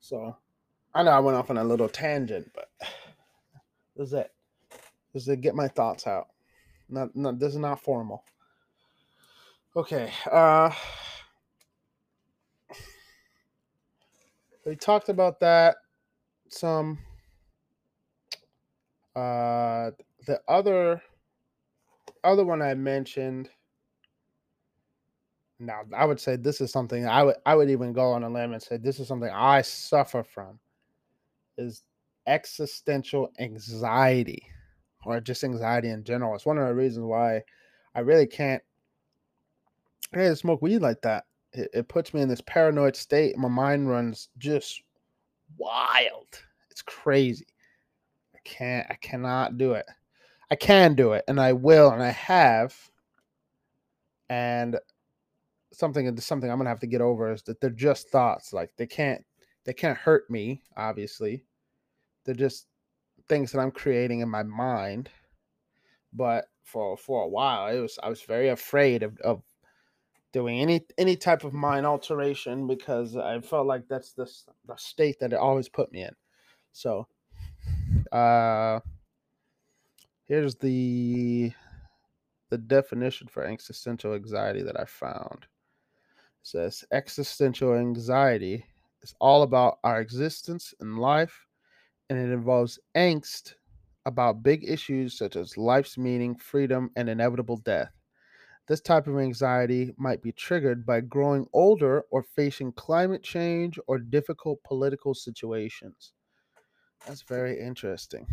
So 0.00 0.36
I 0.94 1.02
know 1.02 1.10
I 1.10 1.18
went 1.20 1.36
off 1.36 1.50
on 1.50 1.58
a 1.58 1.64
little 1.64 1.88
tangent, 1.88 2.50
but 2.54 2.70
this 3.96 4.08
is 4.08 4.14
it. 4.14 4.32
This 5.12 5.22
is 5.22 5.28
to 5.28 5.36
get 5.36 5.54
my 5.54 5.68
thoughts 5.68 6.06
out. 6.06 6.28
Not, 6.88 7.14
not 7.16 7.38
this 7.38 7.52
is 7.52 7.58
not 7.58 7.80
formal. 7.80 8.24
Okay. 9.74 10.10
Uh 10.30 10.70
we 14.66 14.74
talked 14.74 15.08
about 15.08 15.38
that 15.40 15.76
some 16.50 16.98
uh, 19.14 19.92
the 20.26 20.40
other 20.48 21.00
other 22.24 22.44
one 22.44 22.60
I 22.60 22.74
mentioned. 22.74 23.48
Now, 25.58 25.82
I 25.96 26.04
would 26.04 26.20
say 26.20 26.36
this 26.36 26.60
is 26.60 26.70
something 26.70 27.06
I 27.06 27.22
would 27.22 27.36
I 27.46 27.54
would 27.54 27.70
even 27.70 27.92
go 27.92 28.12
on 28.12 28.24
a 28.24 28.28
limb 28.28 28.52
and 28.52 28.62
say 28.62 28.76
this 28.76 29.00
is 29.00 29.08
something 29.08 29.30
I 29.32 29.62
suffer 29.62 30.22
from 30.22 30.58
is 31.56 31.82
existential 32.26 33.30
anxiety 33.38 34.42
or 35.06 35.20
just 35.20 35.44
anxiety 35.44 35.88
in 35.90 36.04
general. 36.04 36.34
It's 36.34 36.44
one 36.44 36.58
of 36.58 36.66
the 36.66 36.74
reasons 36.74 37.06
why 37.06 37.42
I 37.94 38.00
really 38.00 38.26
can't 38.26 38.62
I 40.12 40.16
can't 40.18 40.36
smoke 40.36 40.60
weed 40.60 40.80
like 40.80 41.00
that. 41.02 41.24
It, 41.56 41.70
it 41.72 41.88
puts 41.88 42.12
me 42.14 42.20
in 42.22 42.28
this 42.28 42.42
paranoid 42.42 42.96
state. 42.96 43.36
My 43.36 43.48
mind 43.48 43.88
runs 43.88 44.28
just 44.38 44.82
wild. 45.56 46.28
It's 46.70 46.82
crazy 46.82 47.46
I 48.34 48.38
can't 48.44 48.86
I 48.90 48.94
cannot 48.94 49.58
do 49.58 49.72
it. 49.72 49.86
I 50.50 50.54
can 50.54 50.94
do 50.94 51.12
it 51.12 51.24
and 51.28 51.40
I 51.40 51.52
will 51.52 51.90
and 51.90 52.02
I 52.02 52.10
have. 52.10 52.74
And 54.28 54.78
something 55.72 56.16
something 56.18 56.50
I'm 56.50 56.58
gonna 56.58 56.68
have 56.70 56.80
to 56.80 56.86
get 56.86 57.00
over 57.00 57.32
is 57.32 57.42
that 57.44 57.60
they're 57.60 57.70
just 57.70 58.10
thoughts. 58.10 58.52
Like 58.52 58.70
they 58.76 58.86
can't 58.86 59.24
they 59.64 59.72
can't 59.72 59.98
hurt 59.98 60.30
me, 60.30 60.62
obviously. 60.76 61.44
They're 62.24 62.34
just 62.34 62.66
things 63.28 63.52
that 63.52 63.60
I'm 63.60 63.70
creating 63.70 64.20
in 64.20 64.28
my 64.28 64.42
mind. 64.42 65.10
But 66.12 66.46
for 66.64 66.96
for 66.96 67.24
a 67.24 67.28
while, 67.28 67.68
it 67.74 67.80
was 67.80 67.98
I 68.02 68.08
was 68.08 68.22
very 68.22 68.48
afraid 68.50 69.02
of, 69.02 69.18
of 69.20 69.42
doing 70.36 70.60
any 70.60 70.84
any 70.98 71.16
type 71.16 71.44
of 71.44 71.54
mind 71.54 71.86
alteration 71.86 72.66
because 72.66 73.16
I 73.16 73.40
felt 73.40 73.66
like 73.66 73.88
that's 73.88 74.12
the 74.12 74.30
the 74.66 74.76
state 74.76 75.18
that 75.20 75.32
it 75.32 75.38
always 75.38 75.66
put 75.66 75.90
me 75.92 76.02
in. 76.02 76.14
So 76.72 77.06
uh, 78.12 78.80
here's 80.26 80.54
the 80.56 81.50
the 82.50 82.58
definition 82.58 83.28
for 83.28 83.44
existential 83.44 84.12
anxiety 84.12 84.62
that 84.62 84.78
I 84.78 84.84
found. 84.84 85.46
It 86.18 86.42
says 86.42 86.84
existential 86.92 87.74
anxiety 87.74 88.62
is 89.00 89.14
all 89.18 89.42
about 89.42 89.78
our 89.84 90.02
existence 90.02 90.74
in 90.82 90.98
life 90.98 91.46
and 92.10 92.18
it 92.18 92.30
involves 92.30 92.78
angst 92.94 93.54
about 94.04 94.42
big 94.42 94.68
issues 94.68 95.16
such 95.16 95.34
as 95.34 95.56
life's 95.56 95.96
meaning, 95.96 96.36
freedom, 96.36 96.90
and 96.94 97.08
inevitable 97.08 97.56
death. 97.56 97.95
This 98.66 98.80
type 98.80 99.06
of 99.06 99.18
anxiety 99.18 99.94
might 99.96 100.22
be 100.22 100.32
triggered 100.32 100.84
by 100.84 101.00
growing 101.00 101.46
older 101.52 102.02
or 102.10 102.24
facing 102.24 102.72
climate 102.72 103.22
change 103.22 103.78
or 103.86 103.98
difficult 103.98 104.62
political 104.64 105.14
situations. 105.14 106.12
That's 107.06 107.22
very 107.22 107.60
interesting. 107.60 108.26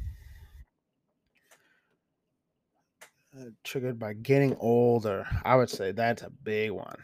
Uh, 3.38 3.46
triggered 3.64 4.00
by 4.00 4.14
getting 4.14 4.56
older. 4.58 5.26
I 5.44 5.56
would 5.56 5.70
say 5.70 5.92
that's 5.92 6.24
a 6.24 6.30
big 6.30 6.72
one. 6.72 7.02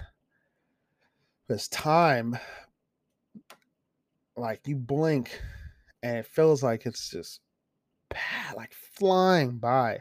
Because 1.48 1.68
time, 1.68 2.38
like 4.36 4.62
you 4.68 4.76
blink 4.76 5.42
and 6.02 6.18
it 6.18 6.26
feels 6.26 6.64
like 6.64 6.86
it's 6.86 7.10
just 7.10 7.42
like 8.56 8.74
flying 8.74 9.58
by. 9.58 10.00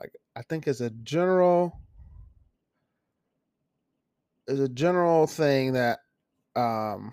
Like 0.00 0.14
I 0.36 0.42
think 0.42 0.68
as 0.68 0.80
a 0.80 0.90
general 0.90 1.80
as 4.48 4.60
a 4.60 4.68
general 4.68 5.26
thing 5.26 5.72
that 5.72 6.00
um 6.54 7.12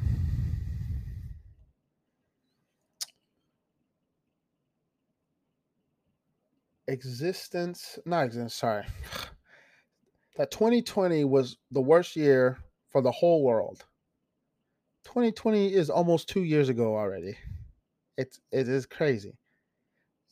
existence 6.87 7.99
not 8.05 8.25
existence 8.25 8.55
sorry. 8.55 8.85
That 10.35 10.49
2020 10.49 11.25
was 11.25 11.57
the 11.69 11.79
worst 11.79 12.15
year 12.15 12.57
for 12.89 13.03
the 13.03 13.11
whole 13.11 13.43
world. 13.43 13.85
2020 15.05 15.71
is 15.71 15.91
almost 15.91 16.27
two 16.27 16.41
years 16.41 16.69
ago 16.69 16.97
already. 16.97 17.37
It's 18.17 18.39
it 18.51 18.67
is 18.67 18.87
crazy. 18.87 19.37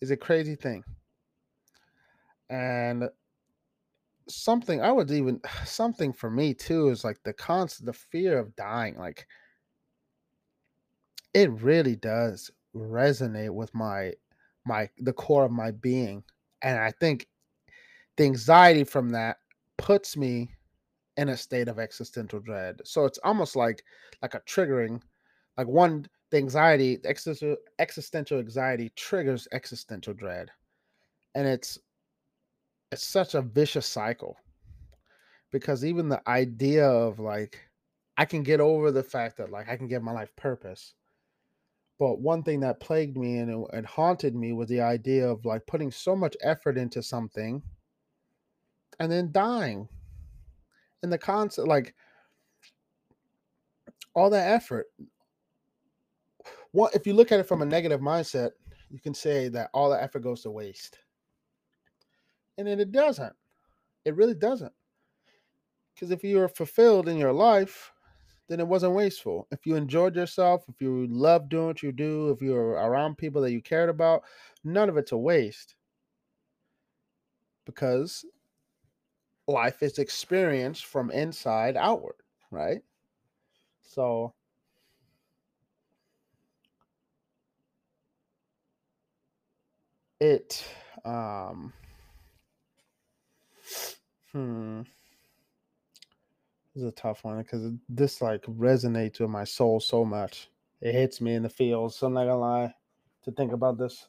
Is 0.02 0.10
a 0.10 0.18
crazy 0.18 0.56
thing. 0.56 0.84
And 2.50 3.10
something 4.28 4.82
I 4.82 4.92
would 4.92 5.12
even 5.12 5.42
something 5.66 6.14
for 6.14 6.30
me 6.30 6.54
too 6.54 6.90
is 6.90 7.04
like 7.04 7.22
the 7.24 7.34
constant 7.34 7.88
the 7.88 7.94
fear 7.94 8.38
of 8.38 8.56
dying. 8.56 8.98
Like 8.98 9.28
it 11.34 11.50
really 11.52 11.96
does 11.96 12.52
resonate 12.76 13.54
with 13.54 13.74
my 13.74 14.14
my 14.66 14.90
the 14.98 15.14
core 15.14 15.46
of 15.46 15.52
my 15.52 15.72
being. 15.72 16.24
And 16.62 16.78
I 16.80 16.92
think 16.92 17.28
the 18.18 18.26
anxiety 18.26 18.84
from 18.84 19.10
that 19.10 19.38
puts 19.78 20.16
me 20.16 20.52
in 21.18 21.30
a 21.30 21.38
state 21.38 21.68
of 21.68 21.80
existential 21.80 22.40
dread. 22.40 22.82
So 22.86 23.06
it's 23.06 23.20
almost 23.24 23.56
like 23.56 23.84
like 24.22 24.34
a 24.34 24.42
triggering, 24.42 25.02
like 25.58 25.68
one 25.68 26.08
the 26.30 26.38
anxiety, 26.38 26.96
the 26.96 27.10
existential, 27.10 27.58
existential 27.80 28.40
anxiety 28.40 28.92
triggers 28.96 29.48
existential 29.52 30.14
dread. 30.14 30.50
And 31.36 31.48
it's 31.48 31.78
it's 32.92 33.08
such 33.08 33.36
a 33.36 33.42
vicious 33.42 33.88
cycle. 33.88 34.38
Because 35.52 35.84
even 35.84 36.10
the 36.10 36.22
idea 36.30 36.88
of 36.88 37.20
like 37.20 37.60
I 38.18 38.26
can 38.26 38.44
get 38.44 38.60
over 38.60 38.92
the 38.92 39.04
fact 39.04 39.38
that 39.38 39.52
like 39.52 39.70
I 39.70 39.78
can 39.78 39.88
give 39.88 40.04
my 40.04 40.12
life 40.12 40.36
purpose. 40.36 40.94
But 42.00 42.20
one 42.20 42.42
thing 42.42 42.62
that 42.62 42.80
plagued 42.80 43.18
me 43.18 43.38
and, 43.40 43.68
and 43.74 43.86
haunted 43.86 44.36
me 44.36 44.54
was 44.54 44.70
the 44.70 44.82
idea 44.82 45.28
of 45.28 45.46
like 45.46 45.66
putting 45.68 45.92
so 45.92 46.16
much 46.16 46.36
effort 46.42 46.78
into 46.78 47.04
something 47.04 47.62
and 49.00 49.12
then 49.12 49.32
dying. 49.32 49.88
And 51.04 51.12
the 51.12 51.18
concept, 51.18 51.68
like 51.68 51.94
all 54.16 54.30
that 54.32 54.52
effort, 54.52 54.88
well, 56.74 56.90
if 56.94 57.06
you 57.06 57.14
look 57.14 57.32
at 57.32 57.40
it 57.40 57.48
from 57.48 57.62
a 57.62 57.66
negative 57.66 58.02
mindset, 58.02 58.52
you 58.90 59.00
can 59.00 59.14
say 59.14 59.48
that 59.50 59.70
all 59.74 59.90
the 59.90 60.02
effort 60.02 60.24
goes 60.24 60.42
to 60.42 60.52
waste. 60.52 61.00
And 62.62 62.68
then 62.68 62.80
it 62.80 62.92
doesn't. 62.92 63.34
It 64.06 64.16
really 64.16 64.36
doesn't. 64.36 64.72
Because 65.96 66.12
if 66.12 66.24
you 66.24 66.40
are 66.40 66.48
fulfilled 66.48 67.08
in 67.08 67.18
your 67.18 67.34
life, 67.34 67.92
then 68.48 68.60
it 68.60 68.68
wasn't 68.68 68.94
wasteful. 68.94 69.48
If 69.50 69.66
you 69.66 69.76
enjoyed 69.76 70.16
yourself, 70.16 70.64
if 70.70 70.80
you 70.80 71.08
love 71.10 71.50
doing 71.50 71.66
what 71.66 71.82
you 71.82 71.92
do, 71.92 72.30
if 72.30 72.40
you're 72.40 72.74
around 72.74 73.18
people 73.18 73.42
that 73.42 73.52
you 73.52 73.64
cared 73.64 73.90
about, 73.90 74.22
none 74.64 74.90
of 74.90 74.98
it's 74.98 75.12
a 75.12 75.18
waste. 75.18 75.74
Because 77.66 78.26
life 79.48 79.82
is 79.82 79.98
experienced 79.98 80.86
from 80.86 81.10
inside 81.10 81.76
outward, 81.76 82.18
right? 82.52 82.84
So 83.82 84.36
it 90.20 90.64
um 91.04 91.74
hmm. 94.32 94.82
This 96.74 96.84
is 96.84 96.90
a 96.90 96.92
tough 96.92 97.24
one 97.24 97.38
because 97.40 97.72
this 97.90 98.22
like 98.22 98.42
resonates 98.44 99.20
with 99.20 99.30
my 99.30 99.44
soul 99.44 99.80
so 99.80 100.06
much. 100.06 100.50
It 100.80 100.94
hits 100.94 101.20
me 101.20 101.36
in 101.36 101.44
the 101.44 101.50
feels 101.50 101.98
so 101.98 102.08
i'm 102.08 102.14
not 102.14 102.26
gonna 102.26 102.38
lie 102.38 102.74
to 103.24 103.32
think 103.32 103.52
about 103.52 103.78
this. 103.78 104.08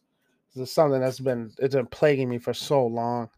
This 0.55 0.69
is 0.69 0.75
something 0.75 1.01
that's 1.01 1.21
been 1.21 1.53
it's 1.59 1.75
been 1.75 1.87
plaguing 1.87 2.29
me 2.29 2.39
for 2.39 2.55
so 2.55 2.87
long. 2.87 3.29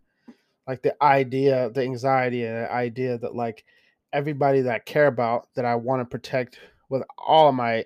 Like 0.66 0.82
the 0.82 0.94
idea 1.02 1.70
the 1.70 1.82
anxiety 1.82 2.44
and 2.44 2.64
the 2.64 2.72
idea 2.72 3.18
that 3.18 3.34
like 3.34 3.64
everybody 4.12 4.60
that 4.60 4.74
I 4.74 4.78
care 4.78 5.08
about 5.08 5.48
that 5.56 5.64
i 5.64 5.74
want 5.74 6.00
to 6.00 6.04
protect 6.04 6.60
with 6.88 7.02
all 7.18 7.50
my 7.50 7.84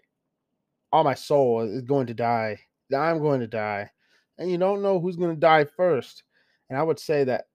all 0.93 1.03
my 1.03 1.15
soul 1.15 1.63
is 1.63 1.81
going 1.81 2.07
to 2.07 2.15
die 2.15 2.59
i'm 2.97 3.19
going 3.19 3.41
to 3.41 3.47
die. 3.47 3.91
And 4.39 4.51
you 4.51 4.57
don't 4.57 4.83
know 4.83 5.01
who's 5.01 5.17
going 5.17 5.35
to 5.35 5.41
die 5.41 5.65
first. 5.65 6.23
And 6.71 6.79
I 6.79 6.83
would 6.83 6.99
say 6.99 7.25
that, 7.25 7.47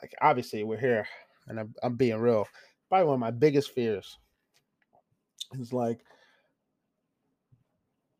like, 0.00 0.14
obviously, 0.20 0.64
we're 0.64 0.78
here, 0.78 1.06
and 1.48 1.60
I'm, 1.60 1.74
I'm 1.82 1.96
being 1.96 2.18
real. 2.18 2.46
Probably 2.88 3.06
one 3.06 3.14
of 3.14 3.20
my 3.20 3.30
biggest 3.30 3.72
fears 3.72 4.18
is 5.58 5.72
like 5.72 6.00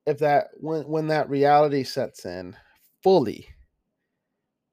if 0.07 0.19
that 0.19 0.49
when 0.59 0.83
when 0.83 1.07
that 1.09 1.29
reality 1.29 1.85
sets 1.85 2.25
in 2.25 2.57
fully, 3.03 3.47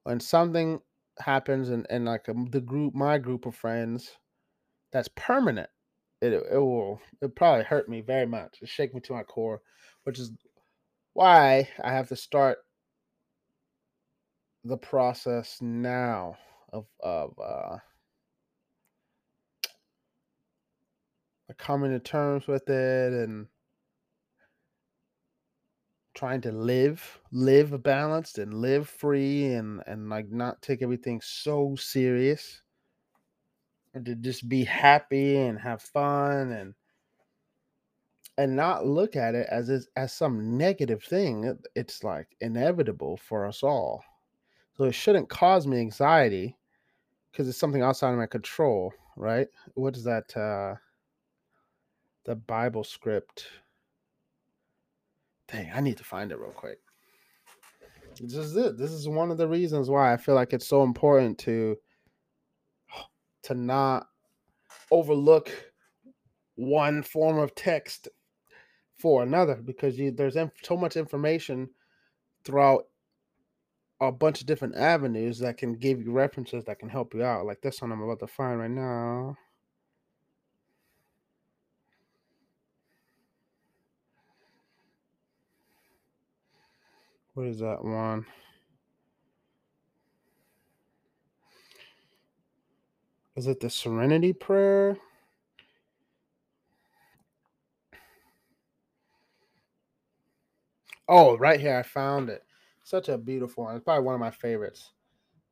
when 0.04 0.20
something 0.20 0.80
happens 1.20 1.70
and 1.70 1.86
and 1.90 2.06
like 2.06 2.28
um, 2.30 2.48
the 2.52 2.62
group, 2.62 2.94
my 2.96 3.18
group 3.18 3.46
of 3.46 3.56
friends, 3.56 4.18
that's 4.92 5.10
permanent. 5.16 5.70
It, 6.22 6.34
it 6.34 6.58
will 6.58 7.00
it 7.22 7.36
probably 7.36 7.64
hurt 7.64 7.90
me 7.90 8.02
very 8.02 8.26
much. 8.26 8.58
It 8.62 8.70
shake 8.70 8.96
me 8.96 9.02
to 9.02 9.14
my 9.14 9.24
core, 9.24 9.62
which 10.04 10.20
is 10.20 10.32
why 11.14 11.68
I 11.84 11.92
have 11.92 12.08
to 12.10 12.16
start 12.16 12.60
the 14.64 14.78
process 14.78 15.58
now 15.62 16.38
of 16.74 16.86
of 17.00 17.38
uh 17.40 17.78
coming 21.58 21.92
to 21.92 22.00
terms 22.00 22.48
with 22.48 22.70
it 22.70 23.14
and 23.14 23.48
trying 26.14 26.42
to 26.42 26.52
live 26.52 27.20
live 27.32 27.84
balanced 27.84 28.38
and 28.40 28.54
live 28.54 28.90
free 28.90 29.54
and 29.54 29.84
and 29.86 30.10
like 30.10 30.30
not 30.32 30.62
take 30.62 30.82
everything 30.82 31.22
so 31.22 31.76
serious. 31.76 32.62
And 33.94 34.06
to 34.06 34.16
just 34.16 34.48
be 34.48 34.64
happy 34.64 35.38
and 35.38 35.60
have 35.60 35.82
fun 35.82 36.52
and 36.52 36.74
and 38.38 38.56
not 38.56 38.86
look 38.86 39.16
at 39.16 39.34
it 39.34 39.48
as 39.50 39.88
as 39.96 40.14
some 40.14 40.58
negative 40.58 41.04
thing 41.04 41.58
it's 41.76 42.04
like 42.04 42.28
inevitable 42.42 43.18
for 43.18 43.48
us 43.48 43.64
all 43.64 44.04
so 44.78 44.84
it 44.86 44.94
shouldn't 44.94 45.30
cause 45.30 45.66
me 45.66 45.80
anxiety 45.80 46.58
because 47.32 47.48
it's 47.50 47.58
something 47.58 47.82
outside 47.82 48.12
of 48.12 48.18
my 48.18 48.26
control, 48.26 48.94
right? 49.16 49.48
What 49.74 49.96
is 49.96 50.04
that? 50.04 50.36
Uh, 50.36 50.76
the 52.28 52.36
Bible 52.36 52.84
script. 52.84 53.48
Dang, 55.48 55.72
I 55.74 55.80
need 55.80 55.98
to 55.98 56.04
find 56.04 56.32
it 56.32 56.38
real 56.38 56.52
quick. 56.52 56.80
This 58.20 58.36
is 58.36 58.56
it. 58.58 58.78
This 58.78 58.92
is 58.92 59.08
one 59.08 59.32
of 59.32 59.38
the 59.38 59.48
reasons 59.48 59.90
why 59.90 60.12
I 60.12 60.18
feel 60.18 60.36
like 60.36 60.52
it's 60.52 60.68
so 60.68 60.84
important 60.84 61.38
to 61.40 61.78
to 63.44 63.54
not 63.56 64.08
overlook 64.92 65.50
one 66.56 67.02
form 67.02 67.38
of 67.38 67.56
text 67.56 68.10
for 68.98 69.24
another 69.24 69.56
because 69.56 69.98
you, 69.98 70.12
there's 70.12 70.36
so 70.64 70.76
much 70.76 70.98
information 70.98 71.70
throughout 72.44 72.88
a 74.02 74.12
bunch 74.12 74.42
of 74.42 74.48
different 74.48 74.76
avenues 74.76 75.40
that 75.40 75.58
can 75.58 75.74
give 75.74 76.02
you 76.02 76.12
references 76.12 76.66
that 76.66 76.80
can 76.80 76.90
help 76.90 77.14
you 77.14 77.24
out. 77.24 77.46
Like 77.46 77.62
this 77.62 77.82
one 77.82 77.92
I'm 77.92 78.02
about 78.02 78.20
to 78.20 78.28
find 78.28 78.60
right 78.60 78.72
now. 78.72 79.38
What 87.34 87.48
is 87.48 87.60
that 87.60 87.84
one? 87.84 88.26
Is 93.36 93.48
it 93.48 93.60
the 93.60 93.70
Serenity 93.70 94.34
Prayer? 94.34 94.98
Oh, 101.10 101.38
right 101.38 101.60
here. 101.60 101.78
I 101.78 101.84
found 101.84 102.30
it. 102.30 102.44
Such 102.88 103.10
a 103.10 103.18
beautiful 103.18 103.66
one. 103.66 103.76
It's 103.76 103.84
probably 103.84 104.06
one 104.06 104.16
of 104.16 104.22
my 104.22 104.32
favorites. 104.32 104.92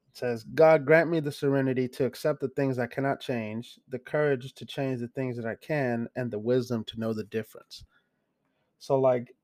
It 0.09 0.17
says, 0.17 0.45
God 0.45 0.85
grant 0.85 1.09
me 1.09 1.19
the 1.19 1.33
serenity 1.33 1.85
to 1.89 2.05
accept 2.05 2.39
the 2.39 2.47
things 2.47 2.79
I 2.79 2.87
cannot 2.87 3.19
change, 3.19 3.77
the 3.89 3.99
courage 3.99 4.53
to 4.53 4.65
change 4.65 5.01
the 5.01 5.09
things 5.09 5.35
that 5.35 5.45
I 5.45 5.55
can, 5.55 6.07
and 6.15 6.31
the 6.31 6.39
wisdom 6.39 6.85
to 6.85 6.97
know 6.97 7.11
the 7.11 7.25
difference. 7.25 7.83
So, 8.79 8.97
like, 8.97 9.35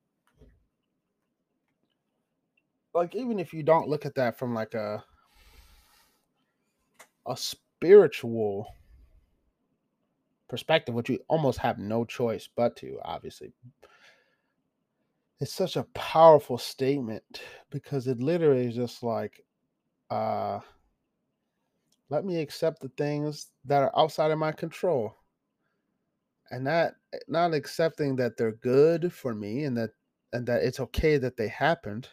like 2.93 3.13
even 3.13 3.41
if 3.41 3.53
you 3.53 3.61
don't 3.61 3.89
look 3.89 4.05
at 4.05 4.15
that 4.15 4.39
from 4.39 4.53
like 4.53 4.73
a 4.73 5.03
a 7.27 7.35
spiritual 7.35 8.73
perspective, 10.47 10.95
which 10.95 11.09
you 11.09 11.19
almost 11.27 11.59
have 11.59 11.77
no 11.77 12.05
choice 12.05 12.47
but 12.55 12.77
to, 12.77 12.99
obviously. 13.03 13.51
It's 15.41 15.53
such 15.53 15.75
a 15.75 15.83
powerful 15.95 16.57
statement 16.57 17.41
because 17.71 18.07
it 18.07 18.19
literally 18.19 18.67
is 18.67 18.75
just 18.75 19.01
like, 19.03 19.43
uh, 20.09 20.59
let 22.09 22.25
me 22.25 22.37
accept 22.39 22.81
the 22.81 22.89
things 22.89 23.49
that 23.65 23.81
are 23.81 23.91
outside 23.97 24.31
of 24.31 24.37
my 24.37 24.51
control. 24.51 25.15
And 26.51 26.67
that 26.67 26.95
not 27.27 27.53
accepting 27.55 28.17
that 28.17 28.37
they're 28.37 28.51
good 28.51 29.11
for 29.11 29.33
me 29.33 29.63
and 29.63 29.75
that 29.77 29.91
and 30.33 30.45
that 30.47 30.63
it's 30.63 30.79
okay 30.79 31.17
that 31.17 31.37
they 31.37 31.47
happened, 31.47 32.09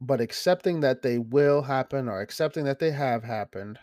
but 0.00 0.20
accepting 0.20 0.80
that 0.80 1.02
they 1.02 1.18
will 1.18 1.62
happen 1.62 2.08
or 2.08 2.20
accepting 2.20 2.64
that 2.64 2.78
they 2.78 2.90
have 2.92 3.24
happened 3.24 3.78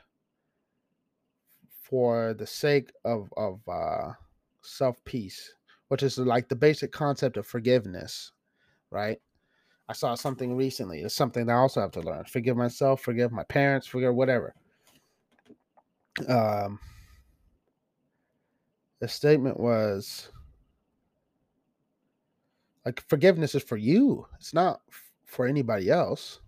for 1.81 2.33
the 2.35 2.47
sake 2.47 2.91
of 3.05 3.33
of 3.37 3.61
uh, 3.67 4.13
self 4.61 5.03
peace, 5.05 5.53
which 5.89 6.03
is 6.03 6.17
like 6.17 6.49
the 6.49 6.55
basic 6.55 6.91
concept 6.91 7.37
of 7.37 7.45
forgiveness, 7.45 8.31
right? 8.91 9.19
I 9.89 9.93
saw 9.93 10.15
something 10.15 10.55
recently. 10.55 11.01
It's 11.01 11.15
something 11.15 11.45
that 11.45 11.53
I 11.53 11.57
also 11.57 11.81
have 11.81 11.91
to 11.91 12.01
learn. 12.01 12.25
Forgive 12.25 12.57
myself, 12.57 13.01
forgive 13.01 13.31
my 13.31 13.43
parents, 13.43 13.87
forgive 13.87 14.13
whatever. 14.13 14.53
Um, 16.27 16.79
the 18.99 19.07
statement 19.07 19.59
was 19.59 20.29
like 22.85 23.03
forgiveness 23.07 23.55
is 23.55 23.63
for 23.63 23.77
you. 23.77 24.25
It's 24.39 24.53
not 24.53 24.81
for 25.25 25.45
anybody 25.45 25.89
else. 25.89 26.39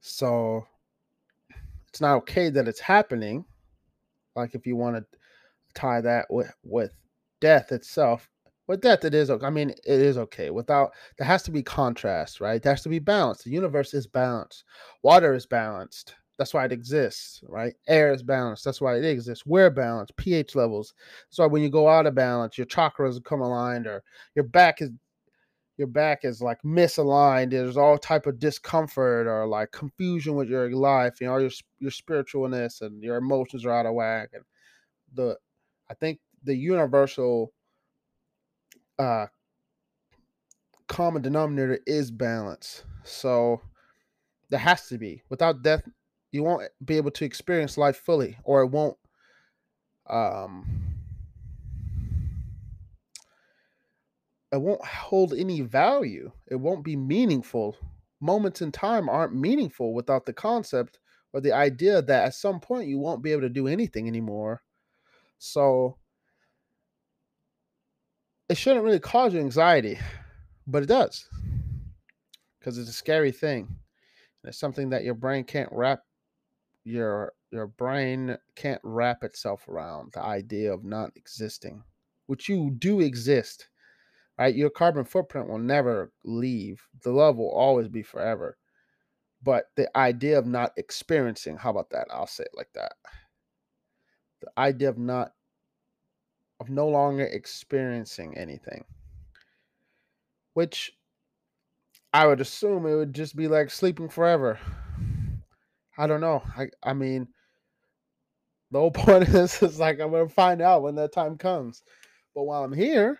So 0.00 0.66
it's 1.88 2.00
not 2.00 2.16
okay 2.16 2.50
that 2.50 2.66
it's 2.66 2.80
happening 2.80 3.44
like 4.34 4.54
if 4.54 4.66
you 4.66 4.76
want 4.76 4.96
to 4.96 5.18
tie 5.74 6.00
that 6.00 6.26
with 6.30 6.52
with 6.64 6.92
death 7.42 7.72
itself, 7.72 8.30
with 8.68 8.80
death 8.80 9.04
it 9.04 9.14
is 9.14 9.28
I 9.30 9.50
mean 9.50 9.70
it 9.70 9.80
is 9.84 10.16
okay. 10.16 10.50
Without 10.50 10.92
there 11.18 11.26
has 11.26 11.42
to 11.42 11.50
be 11.50 11.62
contrast, 11.62 12.40
right? 12.40 12.62
There 12.62 12.72
has 12.72 12.82
to 12.84 12.88
be 12.88 13.00
balance. 13.00 13.42
The 13.42 13.50
universe 13.50 13.92
is 13.92 14.06
balanced. 14.06 14.64
Water 15.02 15.34
is 15.34 15.44
balanced. 15.44 16.14
That's 16.38 16.54
why 16.54 16.64
it 16.64 16.72
exists, 16.72 17.42
right? 17.48 17.74
Air 17.88 18.12
is 18.14 18.22
balanced. 18.22 18.64
That's 18.64 18.80
why 18.80 18.96
it 18.96 19.04
exists. 19.04 19.44
We're 19.44 19.70
balanced. 19.70 20.16
pH 20.16 20.54
levels. 20.54 20.94
That's 21.28 21.38
why 21.40 21.46
when 21.46 21.62
you 21.62 21.68
go 21.68 21.88
out 21.88 22.06
of 22.06 22.14
balance, 22.14 22.56
your 22.56 22.66
chakras 22.66 23.22
come 23.22 23.42
aligned, 23.42 23.86
or 23.86 24.02
your 24.34 24.44
back 24.44 24.80
is 24.80 24.90
your 25.78 25.88
back 25.88 26.24
is 26.24 26.40
like 26.42 26.60
misaligned 26.62 27.50
there's 27.50 27.76
all 27.78 27.98
type 27.98 28.26
of 28.26 28.38
discomfort 28.38 29.26
or 29.26 29.46
like 29.46 29.72
confusion 29.72 30.34
with 30.34 30.48
your 30.48 30.70
life 30.70 31.20
you 31.20 31.26
know 31.26 31.38
your 31.38 31.50
your 31.80 31.90
spiritualness 31.90 32.82
and 32.82 33.02
your 33.02 33.16
emotions 33.16 33.64
are 33.64 33.72
out 33.72 33.86
of 33.86 33.94
whack 33.94 34.28
and 34.34 34.44
the 35.14 35.36
i 35.90 35.94
think 35.94 36.20
the 36.44 36.54
universal 36.54 37.52
uh 38.98 39.26
common 40.88 41.22
denominator 41.22 41.78
is 41.86 42.10
balance 42.10 42.84
so 43.04 43.60
there 44.50 44.60
has 44.60 44.88
to 44.88 44.98
be 44.98 45.22
without 45.28 45.62
death 45.62 45.88
you 46.32 46.42
won't 46.42 46.68
be 46.84 46.96
able 46.96 47.10
to 47.10 47.24
experience 47.24 47.78
life 47.78 47.96
fully 47.96 48.36
or 48.44 48.62
it 48.62 48.68
won't 48.68 48.96
um 50.08 50.92
it 54.52 54.60
won't 54.60 54.84
hold 54.84 55.32
any 55.32 55.62
value. 55.62 56.30
It 56.46 56.56
won't 56.56 56.84
be 56.84 56.94
meaningful. 56.94 57.76
Moments 58.20 58.60
in 58.60 58.70
time 58.70 59.08
aren't 59.08 59.34
meaningful 59.34 59.94
without 59.94 60.26
the 60.26 60.32
concept 60.32 60.98
or 61.32 61.40
the 61.40 61.52
idea 61.52 62.02
that 62.02 62.26
at 62.26 62.34
some 62.34 62.60
point 62.60 62.86
you 62.88 62.98
won't 62.98 63.22
be 63.22 63.32
able 63.32 63.40
to 63.42 63.48
do 63.48 63.66
anything 63.66 64.06
anymore. 64.06 64.62
So 65.38 65.96
it 68.52 68.58
shouldn't 68.58 68.84
really 68.84 69.00
cause 69.00 69.34
you 69.34 69.40
anxiety, 69.40 69.98
but 70.66 70.82
it 70.82 70.86
does. 70.86 71.28
Because 72.58 72.78
it's 72.78 72.90
a 72.90 72.92
scary 72.92 73.32
thing. 73.32 73.68
It's 74.44 74.58
something 74.58 74.90
that 74.90 75.04
your 75.04 75.14
brain 75.14 75.44
can't 75.44 75.70
wrap 75.72 76.00
your 76.84 77.32
your 77.52 77.68
brain 77.68 78.36
can't 78.56 78.80
wrap 78.82 79.22
itself 79.22 79.68
around 79.68 80.12
the 80.12 80.22
idea 80.22 80.72
of 80.72 80.84
not 80.84 81.12
existing, 81.16 81.82
which 82.26 82.48
you 82.48 82.70
do 82.78 83.00
exist 83.00 83.68
right? 84.38 84.54
Your 84.54 84.70
carbon 84.70 85.04
footprint 85.04 85.48
will 85.48 85.58
never 85.58 86.12
leave. 86.24 86.82
The 87.02 87.12
love 87.12 87.36
will 87.36 87.50
always 87.50 87.88
be 87.88 88.02
forever. 88.02 88.56
But 89.42 89.66
the 89.76 89.94
idea 89.96 90.38
of 90.38 90.46
not 90.46 90.72
experiencing, 90.76 91.56
how 91.56 91.70
about 91.70 91.90
that? 91.90 92.08
I'll 92.10 92.26
say 92.26 92.44
it 92.44 92.56
like 92.56 92.70
that. 92.74 92.92
The 94.40 94.48
idea 94.58 94.88
of 94.88 94.98
not, 94.98 95.32
of 96.62 96.70
no 96.70 96.86
longer 96.86 97.24
experiencing 97.24 98.38
anything, 98.38 98.84
which 100.54 100.92
I 102.14 102.26
would 102.26 102.40
assume 102.40 102.86
it 102.86 102.94
would 102.94 103.12
just 103.12 103.34
be 103.34 103.48
like 103.48 103.68
sleeping 103.68 104.08
forever. 104.08 104.60
I 105.98 106.06
don't 106.06 106.20
know. 106.20 106.42
I, 106.56 106.68
I 106.82 106.92
mean, 106.92 107.26
the 108.70 108.78
whole 108.78 108.90
point 108.92 109.24
of 109.24 109.32
this 109.32 109.60
is 109.60 109.80
like 109.80 110.00
I'm 110.00 110.12
gonna 110.12 110.28
find 110.28 110.62
out 110.62 110.82
when 110.82 110.94
that 110.94 111.12
time 111.12 111.36
comes. 111.36 111.82
But 112.32 112.44
while 112.44 112.62
I'm 112.62 112.72
here, 112.72 113.18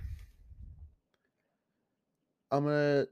I'm 2.52 2.64
gonna 2.64 3.06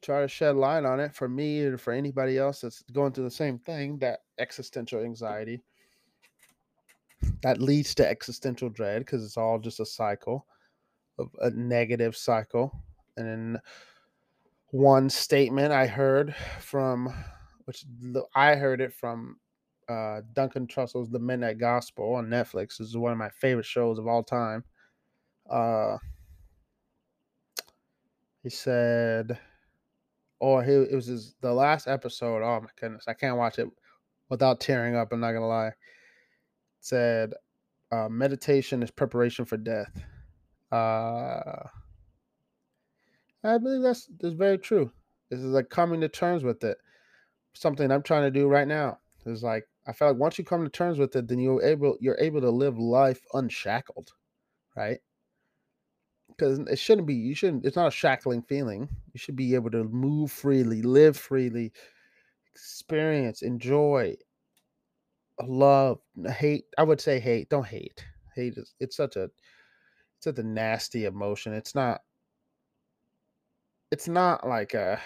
try 0.00 0.20
to 0.20 0.28
shed 0.28 0.54
light 0.54 0.84
on 0.84 1.00
it 1.00 1.12
for 1.12 1.28
me 1.28 1.62
or 1.62 1.76
for 1.76 1.92
anybody 1.92 2.38
else 2.38 2.60
that's 2.60 2.82
going 2.92 3.12
through 3.12 3.24
the 3.24 3.30
same 3.32 3.58
thing 3.58 3.98
that 3.98 4.20
existential 4.38 5.00
anxiety 5.00 5.60
that 7.42 7.60
leads 7.60 7.94
to 7.94 8.08
existential 8.08 8.68
dread 8.68 9.00
because 9.00 9.24
it's 9.24 9.36
all 9.36 9.58
just 9.58 9.80
a 9.80 9.86
cycle 9.86 10.46
of 11.18 11.28
a 11.40 11.50
negative 11.50 12.16
cycle 12.16 12.72
and 13.16 13.26
then 13.26 13.60
one 14.70 15.08
statement 15.08 15.72
i 15.72 15.86
heard 15.86 16.34
from 16.60 17.12
which 17.64 17.84
i 18.34 18.54
heard 18.54 18.80
it 18.80 18.92
from 18.92 19.36
uh, 19.88 20.20
duncan 20.32 20.66
trussell's 20.66 21.10
the 21.10 21.18
midnight 21.18 21.58
gospel 21.58 22.14
on 22.14 22.26
netflix 22.26 22.76
this 22.76 22.88
is 22.88 22.96
one 22.96 23.12
of 23.12 23.18
my 23.18 23.30
favorite 23.30 23.64
shows 23.64 23.98
of 23.98 24.06
all 24.06 24.22
time 24.22 24.64
uh, 25.50 25.96
he 28.42 28.50
said, 28.50 29.38
"Oh, 30.40 30.60
he, 30.60 30.72
it 30.72 30.94
was 30.94 31.06
his, 31.06 31.34
the 31.40 31.52
last 31.52 31.86
episode. 31.88 32.42
Oh 32.42 32.60
my 32.60 32.68
goodness, 32.80 33.04
I 33.08 33.14
can't 33.14 33.36
watch 33.36 33.58
it 33.58 33.68
without 34.28 34.60
tearing 34.60 34.96
up. 34.96 35.12
I'm 35.12 35.20
not 35.20 35.32
gonna 35.32 35.46
lie." 35.46 35.72
Said, 36.86 37.34
uh, 37.92 38.08
"Meditation 38.08 38.82
is 38.82 38.90
preparation 38.90 39.44
for 39.44 39.56
death." 39.56 40.04
Uh, 40.70 41.68
I 43.44 43.58
believe 43.58 43.82
that's 43.82 44.06
that's 44.20 44.34
very 44.34 44.58
true. 44.58 44.92
This 45.30 45.40
is 45.40 45.46
like 45.46 45.68
coming 45.68 46.00
to 46.02 46.08
terms 46.08 46.44
with 46.44 46.62
it. 46.64 46.78
Something 47.54 47.90
I'm 47.90 48.02
trying 48.02 48.22
to 48.22 48.30
do 48.30 48.48
right 48.48 48.68
now. 48.68 49.00
Is 49.24 49.42
like 49.42 49.66
I 49.86 49.92
feel 49.92 50.08
like 50.08 50.18
once 50.18 50.38
you 50.38 50.44
come 50.44 50.62
to 50.64 50.70
terms 50.70 50.98
with 50.98 51.16
it, 51.16 51.28
then 51.28 51.40
you're 51.40 51.62
able 51.62 51.96
you're 52.00 52.18
able 52.20 52.40
to 52.40 52.50
live 52.50 52.78
life 52.78 53.22
unshackled, 53.34 54.12
right? 54.76 55.00
because 56.36 56.58
it 56.58 56.78
shouldn't 56.78 57.06
be 57.06 57.14
you 57.14 57.34
shouldn't 57.34 57.64
it's 57.64 57.76
not 57.76 57.88
a 57.88 57.90
shackling 57.90 58.42
feeling 58.42 58.88
you 59.12 59.18
should 59.18 59.36
be 59.36 59.54
able 59.54 59.70
to 59.70 59.84
move 59.84 60.30
freely 60.30 60.82
live 60.82 61.16
freely 61.16 61.72
experience 62.54 63.42
enjoy 63.42 64.14
love 65.44 65.98
hate 66.30 66.64
i 66.78 66.82
would 66.82 67.00
say 67.00 67.18
hate 67.20 67.48
don't 67.50 67.66
hate. 67.66 68.04
Hate 68.34 68.56
is 68.56 68.74
it's 68.80 68.96
such 68.96 69.16
a 69.16 69.24
it's 69.24 70.24
such 70.24 70.38
a 70.38 70.42
nasty 70.42 71.04
emotion. 71.04 71.52
It's 71.52 71.74
not 71.74 72.02
it's 73.90 74.08
not 74.08 74.46
like 74.46 74.74
a 74.74 75.00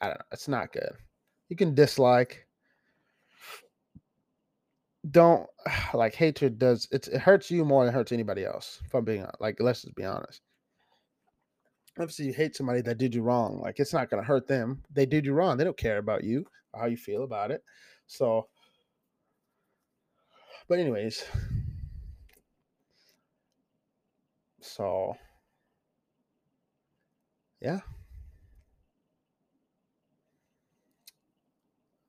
i 0.00 0.06
don't 0.06 0.18
know 0.18 0.24
it's 0.32 0.48
not 0.48 0.72
good. 0.72 0.92
You 1.48 1.56
can 1.56 1.74
dislike 1.74 2.46
don't 5.10 5.46
like 5.94 6.14
hatred 6.14 6.58
does 6.58 6.88
it 6.90 7.06
hurts 7.06 7.50
you 7.50 7.64
more 7.64 7.84
than 7.84 7.94
it 7.94 7.96
hurts 7.96 8.12
anybody 8.12 8.44
else 8.44 8.80
if 8.84 8.94
i'm 8.94 9.04
being 9.04 9.26
like 9.40 9.56
let's 9.60 9.82
just 9.82 9.94
be 9.94 10.04
honest. 10.04 10.42
Obviously 11.98 12.26
you 12.26 12.32
hate 12.32 12.54
somebody 12.54 12.80
that 12.82 12.98
did 12.98 13.14
you 13.14 13.22
wrong 13.22 13.60
like 13.60 13.80
it's 13.80 13.92
not 13.92 14.08
going 14.08 14.22
to 14.22 14.26
hurt 14.26 14.46
them. 14.46 14.82
They 14.92 15.06
did 15.06 15.26
you 15.26 15.32
wrong 15.32 15.56
they 15.56 15.64
don't 15.64 15.76
care 15.76 15.98
about 15.98 16.24
you 16.24 16.46
how 16.74 16.86
you 16.86 16.96
feel 16.96 17.24
about 17.24 17.50
it. 17.50 17.62
So 18.06 18.48
but 20.68 20.78
anyways 20.78 21.24
so 24.60 25.16
yeah. 27.60 27.80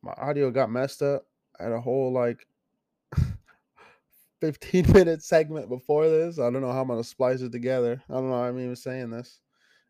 My 0.01 0.13
audio 0.13 0.51
got 0.51 0.71
messed 0.71 1.01
up. 1.01 1.25
Had 1.59 1.71
a 1.71 1.81
whole 1.81 2.13
like 2.13 2.45
15 4.41 4.91
minute 4.93 5.23
segment 5.23 5.69
before 5.69 6.07
this. 6.09 6.39
I 6.39 6.43
don't 6.49 6.61
know 6.61 6.71
how 6.71 6.81
I'm 6.81 6.87
gonna 6.87 7.03
splice 7.03 7.41
it 7.41 7.51
together. 7.51 8.01
I 8.09 8.13
don't 8.13 8.29
know 8.29 8.35
I'm 8.35 8.59
even 8.59 8.75
saying 8.75 9.09
this. 9.09 9.39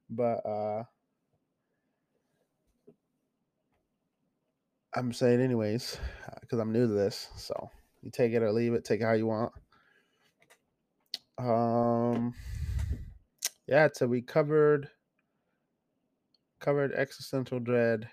But 0.09 0.45
uh 0.45 0.83
I'm 4.95 5.13
saying 5.13 5.41
anyways, 5.41 5.97
because 6.41 6.59
I'm 6.59 6.71
new 6.73 6.87
to 6.87 6.93
this. 6.93 7.29
So 7.35 7.69
you 8.01 8.11
take 8.11 8.33
it 8.33 8.43
or 8.43 8.51
leave 8.51 8.73
it, 8.73 8.83
take 8.85 9.01
it 9.01 9.05
how 9.05 9.13
you 9.13 9.27
want. 9.27 9.53
Um 11.37 12.33
yeah, 13.67 13.87
so 13.93 14.07
we 14.07 14.21
covered 14.21 14.89
covered 16.59 16.93
existential 16.93 17.59
dread. 17.59 18.09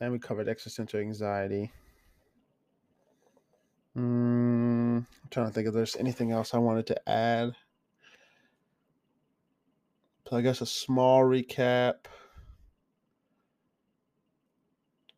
And 0.00 0.12
we 0.12 0.18
covered 0.18 0.48
existential 0.48 1.00
anxiety. 1.00 1.72
Mm, 3.96 4.98
I'm 4.98 5.06
trying 5.30 5.46
to 5.46 5.52
think 5.52 5.66
if 5.66 5.74
there's 5.74 5.96
anything 5.96 6.30
else 6.30 6.54
I 6.54 6.58
wanted 6.58 6.86
to 6.86 7.08
add. 7.08 7.56
So 10.28 10.36
I 10.36 10.42
guess 10.42 10.60
a 10.60 10.66
small 10.66 11.22
recap. 11.22 12.04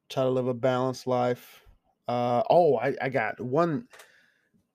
Try 0.09 0.23
to 0.23 0.31
live 0.31 0.47
a 0.47 0.55
balanced 0.55 1.07
life. 1.07 1.63
Uh, 2.09 2.43
oh, 2.51 2.77
I, 2.77 2.95
I 3.01 3.09
got 3.09 3.41
one 3.41 3.87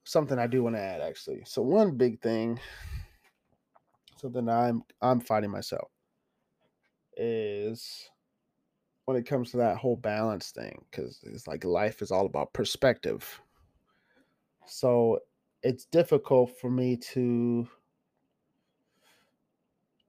something 0.04 0.38
I 0.38 0.46
do 0.46 0.62
want 0.62 0.76
to 0.76 0.80
add 0.80 1.00
actually. 1.00 1.42
So 1.44 1.62
one 1.62 1.96
big 1.96 2.20
thing, 2.20 2.58
something 4.16 4.48
I'm 4.48 4.82
I'm 5.02 5.20
fighting 5.20 5.50
myself 5.50 5.90
is 7.16 8.10
when 9.04 9.16
it 9.16 9.26
comes 9.26 9.50
to 9.52 9.58
that 9.58 9.76
whole 9.76 9.96
balance 9.96 10.50
thing, 10.50 10.84
because 10.90 11.20
it's 11.24 11.46
like 11.46 11.64
life 11.64 12.02
is 12.02 12.10
all 12.10 12.26
about 12.26 12.52
perspective. 12.52 13.40
So 14.66 15.20
it's 15.62 15.86
difficult 15.86 16.58
for 16.60 16.70
me 16.70 16.96
to 16.96 17.68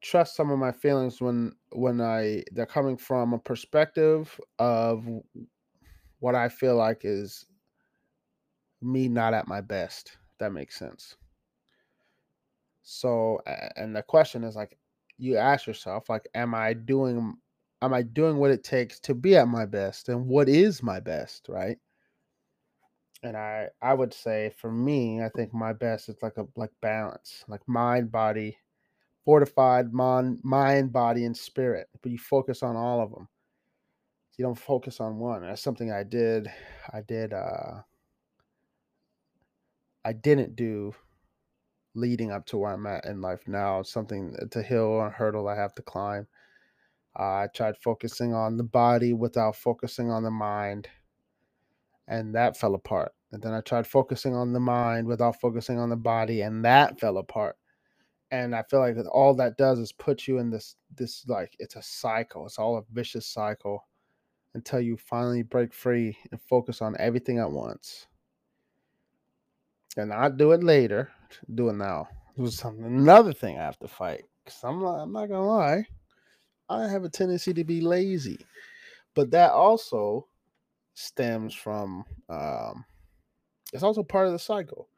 trust 0.02 0.36
some 0.36 0.52
of 0.52 0.60
my 0.60 0.72
feelings 0.72 1.20
when 1.22 1.54
when 1.72 2.02
I 2.02 2.44
they're 2.52 2.66
coming 2.66 2.98
from 2.98 3.34
a 3.34 3.40
perspective 3.40 4.40
of 4.60 5.08
what 6.20 6.36
I 6.36 6.50
feel 6.50 6.76
like 6.76 7.02
is 7.04 7.46
me 8.82 9.08
not 9.08 9.34
at 9.34 9.48
my 9.48 9.62
best. 9.62 10.18
That 10.40 10.54
makes 10.54 10.78
sense. 10.78 11.16
So 12.84 13.40
and 13.76 13.96
the 13.96 14.04
question 14.04 14.44
is 14.44 14.56
like 14.56 14.78
you 15.18 15.38
ask 15.38 15.68
yourself 15.68 16.10
like 16.10 16.28
am 16.36 16.56
I 16.56 16.74
doing 16.74 17.36
am 17.82 17.94
I 17.94 18.02
doing 18.02 18.38
what 18.38 18.52
it 18.52 18.64
takes 18.64 19.00
to 19.02 19.14
be 19.14 19.36
at 19.36 19.48
my 19.48 19.66
best 19.66 20.10
and 20.10 20.28
what 20.28 20.48
is 20.48 20.82
my 20.82 21.00
best, 21.00 21.48
right? 21.50 21.78
and 23.24 23.36
I 23.36 23.70
I 23.82 23.94
would 23.94 24.14
say 24.14 24.52
for 24.58 24.72
me, 24.72 25.22
I 25.22 25.30
think 25.30 25.54
my 25.54 25.74
best 25.74 26.10
is 26.10 26.16
like 26.22 26.38
a 26.38 26.48
like 26.56 26.72
balance, 26.82 27.44
like 27.48 27.68
mind, 27.68 28.12
body, 28.12 28.58
fortified 29.26 29.94
mind, 29.94 30.40
mind, 30.44 30.94
body, 30.94 31.26
and 31.26 31.36
spirit. 31.36 31.88
But 32.02 32.12
you 32.12 32.18
focus 32.18 32.64
on 32.64 32.76
all 32.76 33.02
of 33.02 33.12
them. 33.12 33.28
You 34.38 34.46
don't 34.46 34.56
focus 34.58 35.00
on 35.00 35.18
one. 35.18 35.42
That's 35.42 35.64
something 35.64 35.92
I 35.92 36.04
did. 36.04 36.48
I 36.94 37.02
did. 37.02 37.34
uh 37.34 37.82
I 40.06 40.14
didn't 40.14 40.56
do 40.56 40.94
leading 41.96 42.32
up 42.32 42.46
to 42.46 42.58
where 42.58 42.72
I'm 42.72 42.86
at 42.86 43.06
in 43.06 43.20
life 43.20 43.42
now. 43.48 43.82
Something 43.82 44.36
to 44.52 44.62
hill 44.62 44.86
or 44.86 45.10
hurdle 45.10 45.48
I 45.48 45.56
have 45.56 45.74
to 45.76 45.82
climb. 45.82 46.28
Uh, 47.20 47.24
I 47.24 47.48
tried 47.54 47.78
focusing 47.78 48.34
on 48.34 48.58
the 48.58 48.64
body 48.64 49.14
without 49.14 49.56
focusing 49.56 50.12
on 50.12 50.24
the 50.24 50.32
mind, 50.32 50.88
and 52.08 52.36
that 52.36 52.56
fell 52.56 52.76
apart. 52.76 53.14
And 53.32 53.42
then 53.42 53.54
I 53.54 53.62
tried 53.62 53.88
focusing 53.88 54.36
on 54.36 54.54
the 54.54 54.60
mind 54.60 55.08
without 55.08 55.42
focusing 55.42 55.80
on 55.80 55.90
the 55.90 55.98
body, 55.98 56.42
and 56.42 56.64
that 56.64 57.00
fell 57.00 57.18
apart. 57.18 57.58
And 58.32 58.56
I 58.56 58.64
feel 58.70 58.80
like 58.82 58.96
all 59.12 59.34
that 59.36 59.58
does 59.58 59.80
is 59.80 59.92
put 59.92 60.28
you 60.28 60.38
in 60.38 60.52
this 60.52 60.76
this 60.96 61.26
like 61.28 61.56
it's 61.60 61.76
a 61.76 61.82
cycle. 61.82 62.46
It's 62.46 62.60
all 62.60 62.78
a 62.78 62.84
vicious 62.94 63.26
cycle 63.26 63.84
until 64.54 64.82
you 64.82 64.98
finally 64.98 65.44
break 65.44 65.74
free 65.74 66.18
and 66.32 66.42
focus 66.42 66.82
on 66.82 66.96
everything 67.00 67.40
at 67.40 67.52
once. 67.52 68.08
And 69.96 70.10
not 70.10 70.38
do 70.38 70.52
it 70.52 70.64
later, 70.64 71.10
do 71.56 71.70
it 71.70 71.74
now. 71.74 72.08
This 72.38 72.54
is 72.54 72.60
something 72.60 72.86
another 72.86 73.34
thing 73.34 73.58
I 73.58 73.64
have 73.64 73.80
to 73.80 73.88
fight. 73.88 74.24
Cause 74.46 74.60
I'm 74.64 74.82
not 74.82 74.96
I'm 74.96 75.12
not 75.12 75.28
gonna 75.28 75.46
lie. 75.46 75.86
I 76.70 76.88
have 76.88 77.04
a 77.04 77.10
tendency 77.10 77.54
to 77.54 77.64
be 77.64 77.82
lazy. 77.82 78.38
But 79.16 79.32
that 79.32 79.52
also 79.52 80.28
stems 80.94 81.54
from 81.54 82.06
um 82.30 82.86
it's 83.74 83.84
also 83.84 84.04
part 84.04 84.28
of 84.28 84.34
the 84.34 84.40
cycle. 84.40 84.90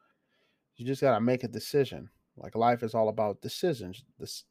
You 0.76 0.86
just 0.86 1.02
got 1.02 1.16
to 1.16 1.22
make 1.22 1.44
a 1.44 1.48
decision. 1.48 2.10
Like 2.38 2.56
life 2.56 2.84
is 2.84 2.94
all 2.94 3.10
about 3.10 3.42
decisions. 3.42 4.04
This 4.20 4.46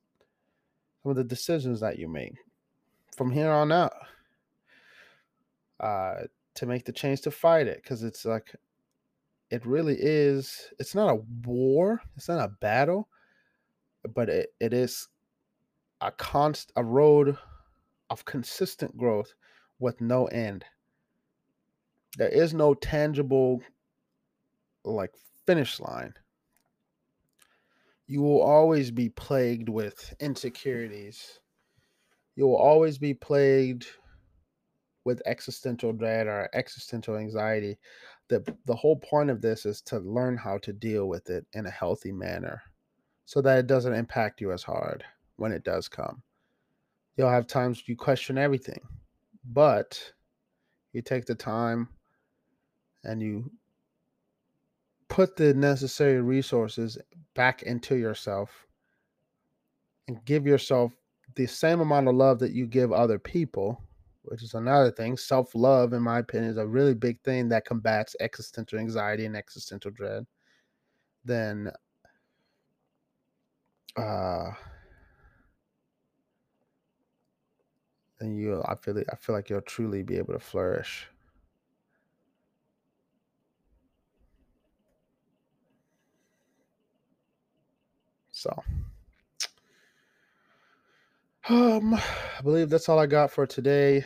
some 1.03 1.11
of 1.11 1.16
the 1.16 1.24
decisions 1.24 1.80
that 1.80 1.99
you 1.99 2.09
make 2.09 2.34
from 3.16 3.30
here 3.30 3.51
on 3.51 3.72
out. 3.72 3.92
Uh 5.81 6.22
to 6.55 6.66
make 6.66 6.85
the 6.85 6.93
change 6.93 7.20
to 7.20 7.31
fight 7.31 7.68
it 7.68 7.85
cuz 7.85 8.03
it's 8.03 8.24
like 8.24 8.57
it 9.51 9.64
really 9.64 9.97
is 9.99 10.72
it's 10.79 10.95
not 10.95 11.11
a 11.11 11.22
war, 11.47 12.01
it's 12.16 12.29
not 12.29 12.45
a 12.45 12.53
battle, 12.61 13.09
but 14.14 14.29
it, 14.29 14.55
it 14.61 14.72
is 14.72 15.09
a 16.01 16.11
const 16.12 16.72
a 16.76 16.85
road 16.85 17.37
of 18.11 18.24
consistent 18.24 18.97
growth 18.97 19.35
with 19.79 20.01
no 20.01 20.26
end. 20.26 20.64
There 22.16 22.29
is 22.29 22.55
no 22.55 22.74
tangible 22.74 23.62
like 24.85 25.14
finish 25.47 25.81
line. 25.81 26.14
You 28.07 28.22
will 28.22 28.41
always 28.41 28.91
be 28.91 29.11
plagued 29.11 29.68
with 29.68 30.14
insecurities. 30.18 31.41
You 32.37 32.47
will 32.47 32.57
always 32.57 32.99
be 32.99 33.12
plagued 33.14 33.87
with 35.05 35.22
existential 35.26 35.92
dread 35.92 36.26
or 36.26 36.49
existential 36.55 37.16
anxiety. 37.16 37.78
The 38.28 38.44
the 38.66 38.74
whole 38.74 38.96
point 38.96 39.30
of 39.30 39.40
this 39.40 39.64
is 39.64 39.80
to 39.82 39.99
learn 40.01 40.36
how 40.36 40.59
to 40.59 40.72
deal 40.72 41.09
with 41.09 41.30
it 41.30 41.46
in 41.55 41.66
a 41.66 41.70
healthy 41.70 42.12
manner 42.12 42.62
so 43.24 43.40
that 43.42 43.59
it 43.59 43.66
doesn't 43.66 43.94
impact 43.94 44.40
you 44.40 44.53
as 44.53 44.62
hard 44.62 45.05
when 45.36 45.53
it 45.53 45.64
does 45.64 45.88
come. 45.88 46.22
You'll 47.16 47.30
have 47.30 47.46
times 47.46 47.82
you 47.86 47.96
question 47.96 48.38
everything, 48.38 48.80
but 49.44 50.12
you 50.92 51.03
take 51.03 51.26
the 51.26 51.34
time 51.34 51.88
and 53.05 53.22
you 53.22 53.51
put 55.09 55.36
the 55.36 55.55
necessary 55.55 56.20
resources 56.20 56.99
back 57.34 57.62
into 57.62 57.96
yourself 57.96 58.66
and 60.07 60.24
give 60.24 60.46
yourself 60.46 60.92
the 61.34 61.46
same 61.46 61.80
amount 61.80 62.09
of 62.09 62.14
love 62.14 62.38
that 62.38 62.53
you 62.53 62.66
give 62.66 62.92
other 62.92 63.18
people, 63.18 63.82
which 64.29 64.43
is 64.43 64.55
another 64.55 64.91
thing. 64.91 65.16
Self 65.16 65.55
love, 65.55 65.93
in 65.93 66.03
my 66.03 66.18
opinion, 66.20 66.51
is 66.51 66.57
a 66.59 66.66
really 66.66 66.95
big 66.95 67.20
thing 67.22 67.49
that 67.49 67.64
combats 67.64 68.16
existential 68.20 68.79
anxiety 68.79 69.26
and 69.26 69.37
existential 69.37 69.91
dread. 69.91 70.26
Then, 71.24 71.70
uh, 73.97 74.51
then 78.18 78.35
you, 78.37 78.62
I 78.66 78.74
feel, 78.76 78.99
I 79.12 79.16
feel 79.16 79.35
like 79.35 79.51
you'll 79.51 79.61
truly 79.62 80.03
be 80.03 80.16
able 80.18 80.35
to 80.35 80.41
flourish. 80.41 81.09
So, 88.33 88.62
um, 91.49 91.94
I 91.94 92.42
believe 92.42 92.68
that's 92.68 92.88
all 92.88 92.99
I 92.99 93.07
got 93.07 93.30
for 93.30 93.46
today. 93.46 94.05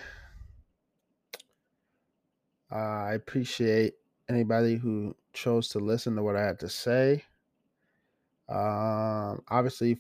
I 2.70 3.14
appreciate 3.14 3.94
anybody 4.28 4.76
who 4.76 5.16
chose 5.32 5.68
to 5.70 5.78
listen 5.78 6.14
to 6.16 6.22
what 6.22 6.36
I 6.36 6.44
had 6.44 6.60
to 6.60 6.68
say. 6.68 7.24
Um, 8.48 9.42
obviously, 9.48 9.92
if 9.92 9.98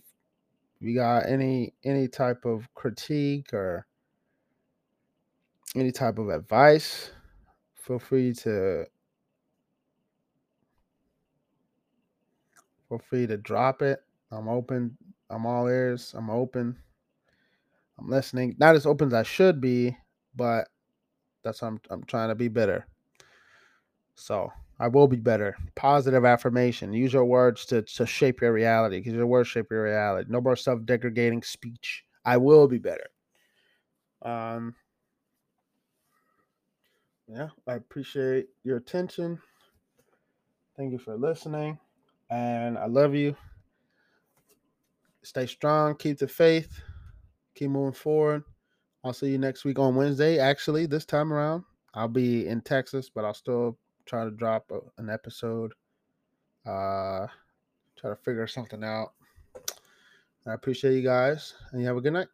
you 0.80 0.94
got 0.94 1.26
any 1.26 1.74
any 1.84 2.08
type 2.08 2.44
of 2.44 2.72
critique 2.74 3.52
or 3.52 3.86
any 5.74 5.90
type 5.90 6.18
of 6.18 6.28
advice, 6.28 7.10
feel 7.74 7.98
free 7.98 8.32
to 8.34 8.86
feel 12.88 12.98
free 12.98 13.26
to 13.26 13.36
drop 13.36 13.82
it. 13.82 14.00
I'm 14.30 14.48
open. 14.48 14.96
I'm 15.28 15.46
all 15.46 15.66
ears. 15.66 16.14
I'm 16.16 16.30
open. 16.30 16.76
I'm 18.02 18.10
listening. 18.10 18.56
Not 18.58 18.74
as 18.74 18.86
open 18.86 19.08
as 19.08 19.14
I 19.14 19.22
should 19.22 19.60
be, 19.60 19.96
but 20.34 20.68
that's 21.44 21.62
what 21.62 21.68
I'm 21.68 21.80
I'm 21.90 22.04
trying 22.04 22.28
to 22.28 22.34
be 22.34 22.48
better. 22.48 22.86
So 24.14 24.52
I 24.78 24.88
will 24.88 25.08
be 25.08 25.16
better. 25.16 25.56
Positive 25.74 26.24
affirmation. 26.24 26.92
Use 26.92 27.12
your 27.12 27.24
words 27.24 27.64
to, 27.66 27.82
to 27.82 28.06
shape 28.06 28.40
your 28.40 28.52
reality 28.52 28.98
because 28.98 29.14
your 29.14 29.26
words 29.26 29.48
shape 29.48 29.66
your 29.70 29.84
reality. 29.84 30.28
No 30.30 30.40
more 30.40 30.56
self 30.56 30.84
degrading 30.84 31.42
speech. 31.42 32.04
I 32.24 32.36
will 32.36 32.68
be 32.68 32.78
better. 32.78 33.06
Um, 34.22 34.74
yeah, 37.28 37.48
I 37.66 37.74
appreciate 37.74 38.46
your 38.64 38.76
attention. 38.76 39.38
Thank 40.76 40.92
you 40.92 40.98
for 40.98 41.16
listening. 41.16 41.78
And 42.30 42.78
I 42.78 42.86
love 42.86 43.14
you. 43.14 43.36
Stay 45.22 45.46
strong. 45.46 45.94
Keep 45.96 46.18
the 46.18 46.28
faith. 46.28 46.80
Keep 47.54 47.70
moving 47.70 47.92
forward. 47.92 48.44
I'll 49.04 49.12
see 49.12 49.30
you 49.30 49.38
next 49.38 49.64
week 49.64 49.78
on 49.78 49.96
Wednesday. 49.96 50.38
Actually, 50.38 50.86
this 50.86 51.04
time 51.04 51.32
around, 51.32 51.64
I'll 51.94 52.08
be 52.08 52.46
in 52.46 52.60
Texas, 52.60 53.10
but 53.12 53.24
I'll 53.24 53.34
still 53.34 53.78
try 54.06 54.24
to 54.24 54.30
drop 54.30 54.70
a, 54.70 54.78
an 55.00 55.10
episode. 55.10 55.72
Uh, 56.64 57.26
try 57.96 58.10
to 58.10 58.16
figure 58.16 58.46
something 58.46 58.84
out. 58.84 59.12
I 60.46 60.54
appreciate 60.54 60.94
you 60.94 61.02
guys, 61.02 61.54
and 61.70 61.80
you 61.80 61.86
have 61.86 61.96
a 61.96 62.00
good 62.00 62.12
night. 62.12 62.28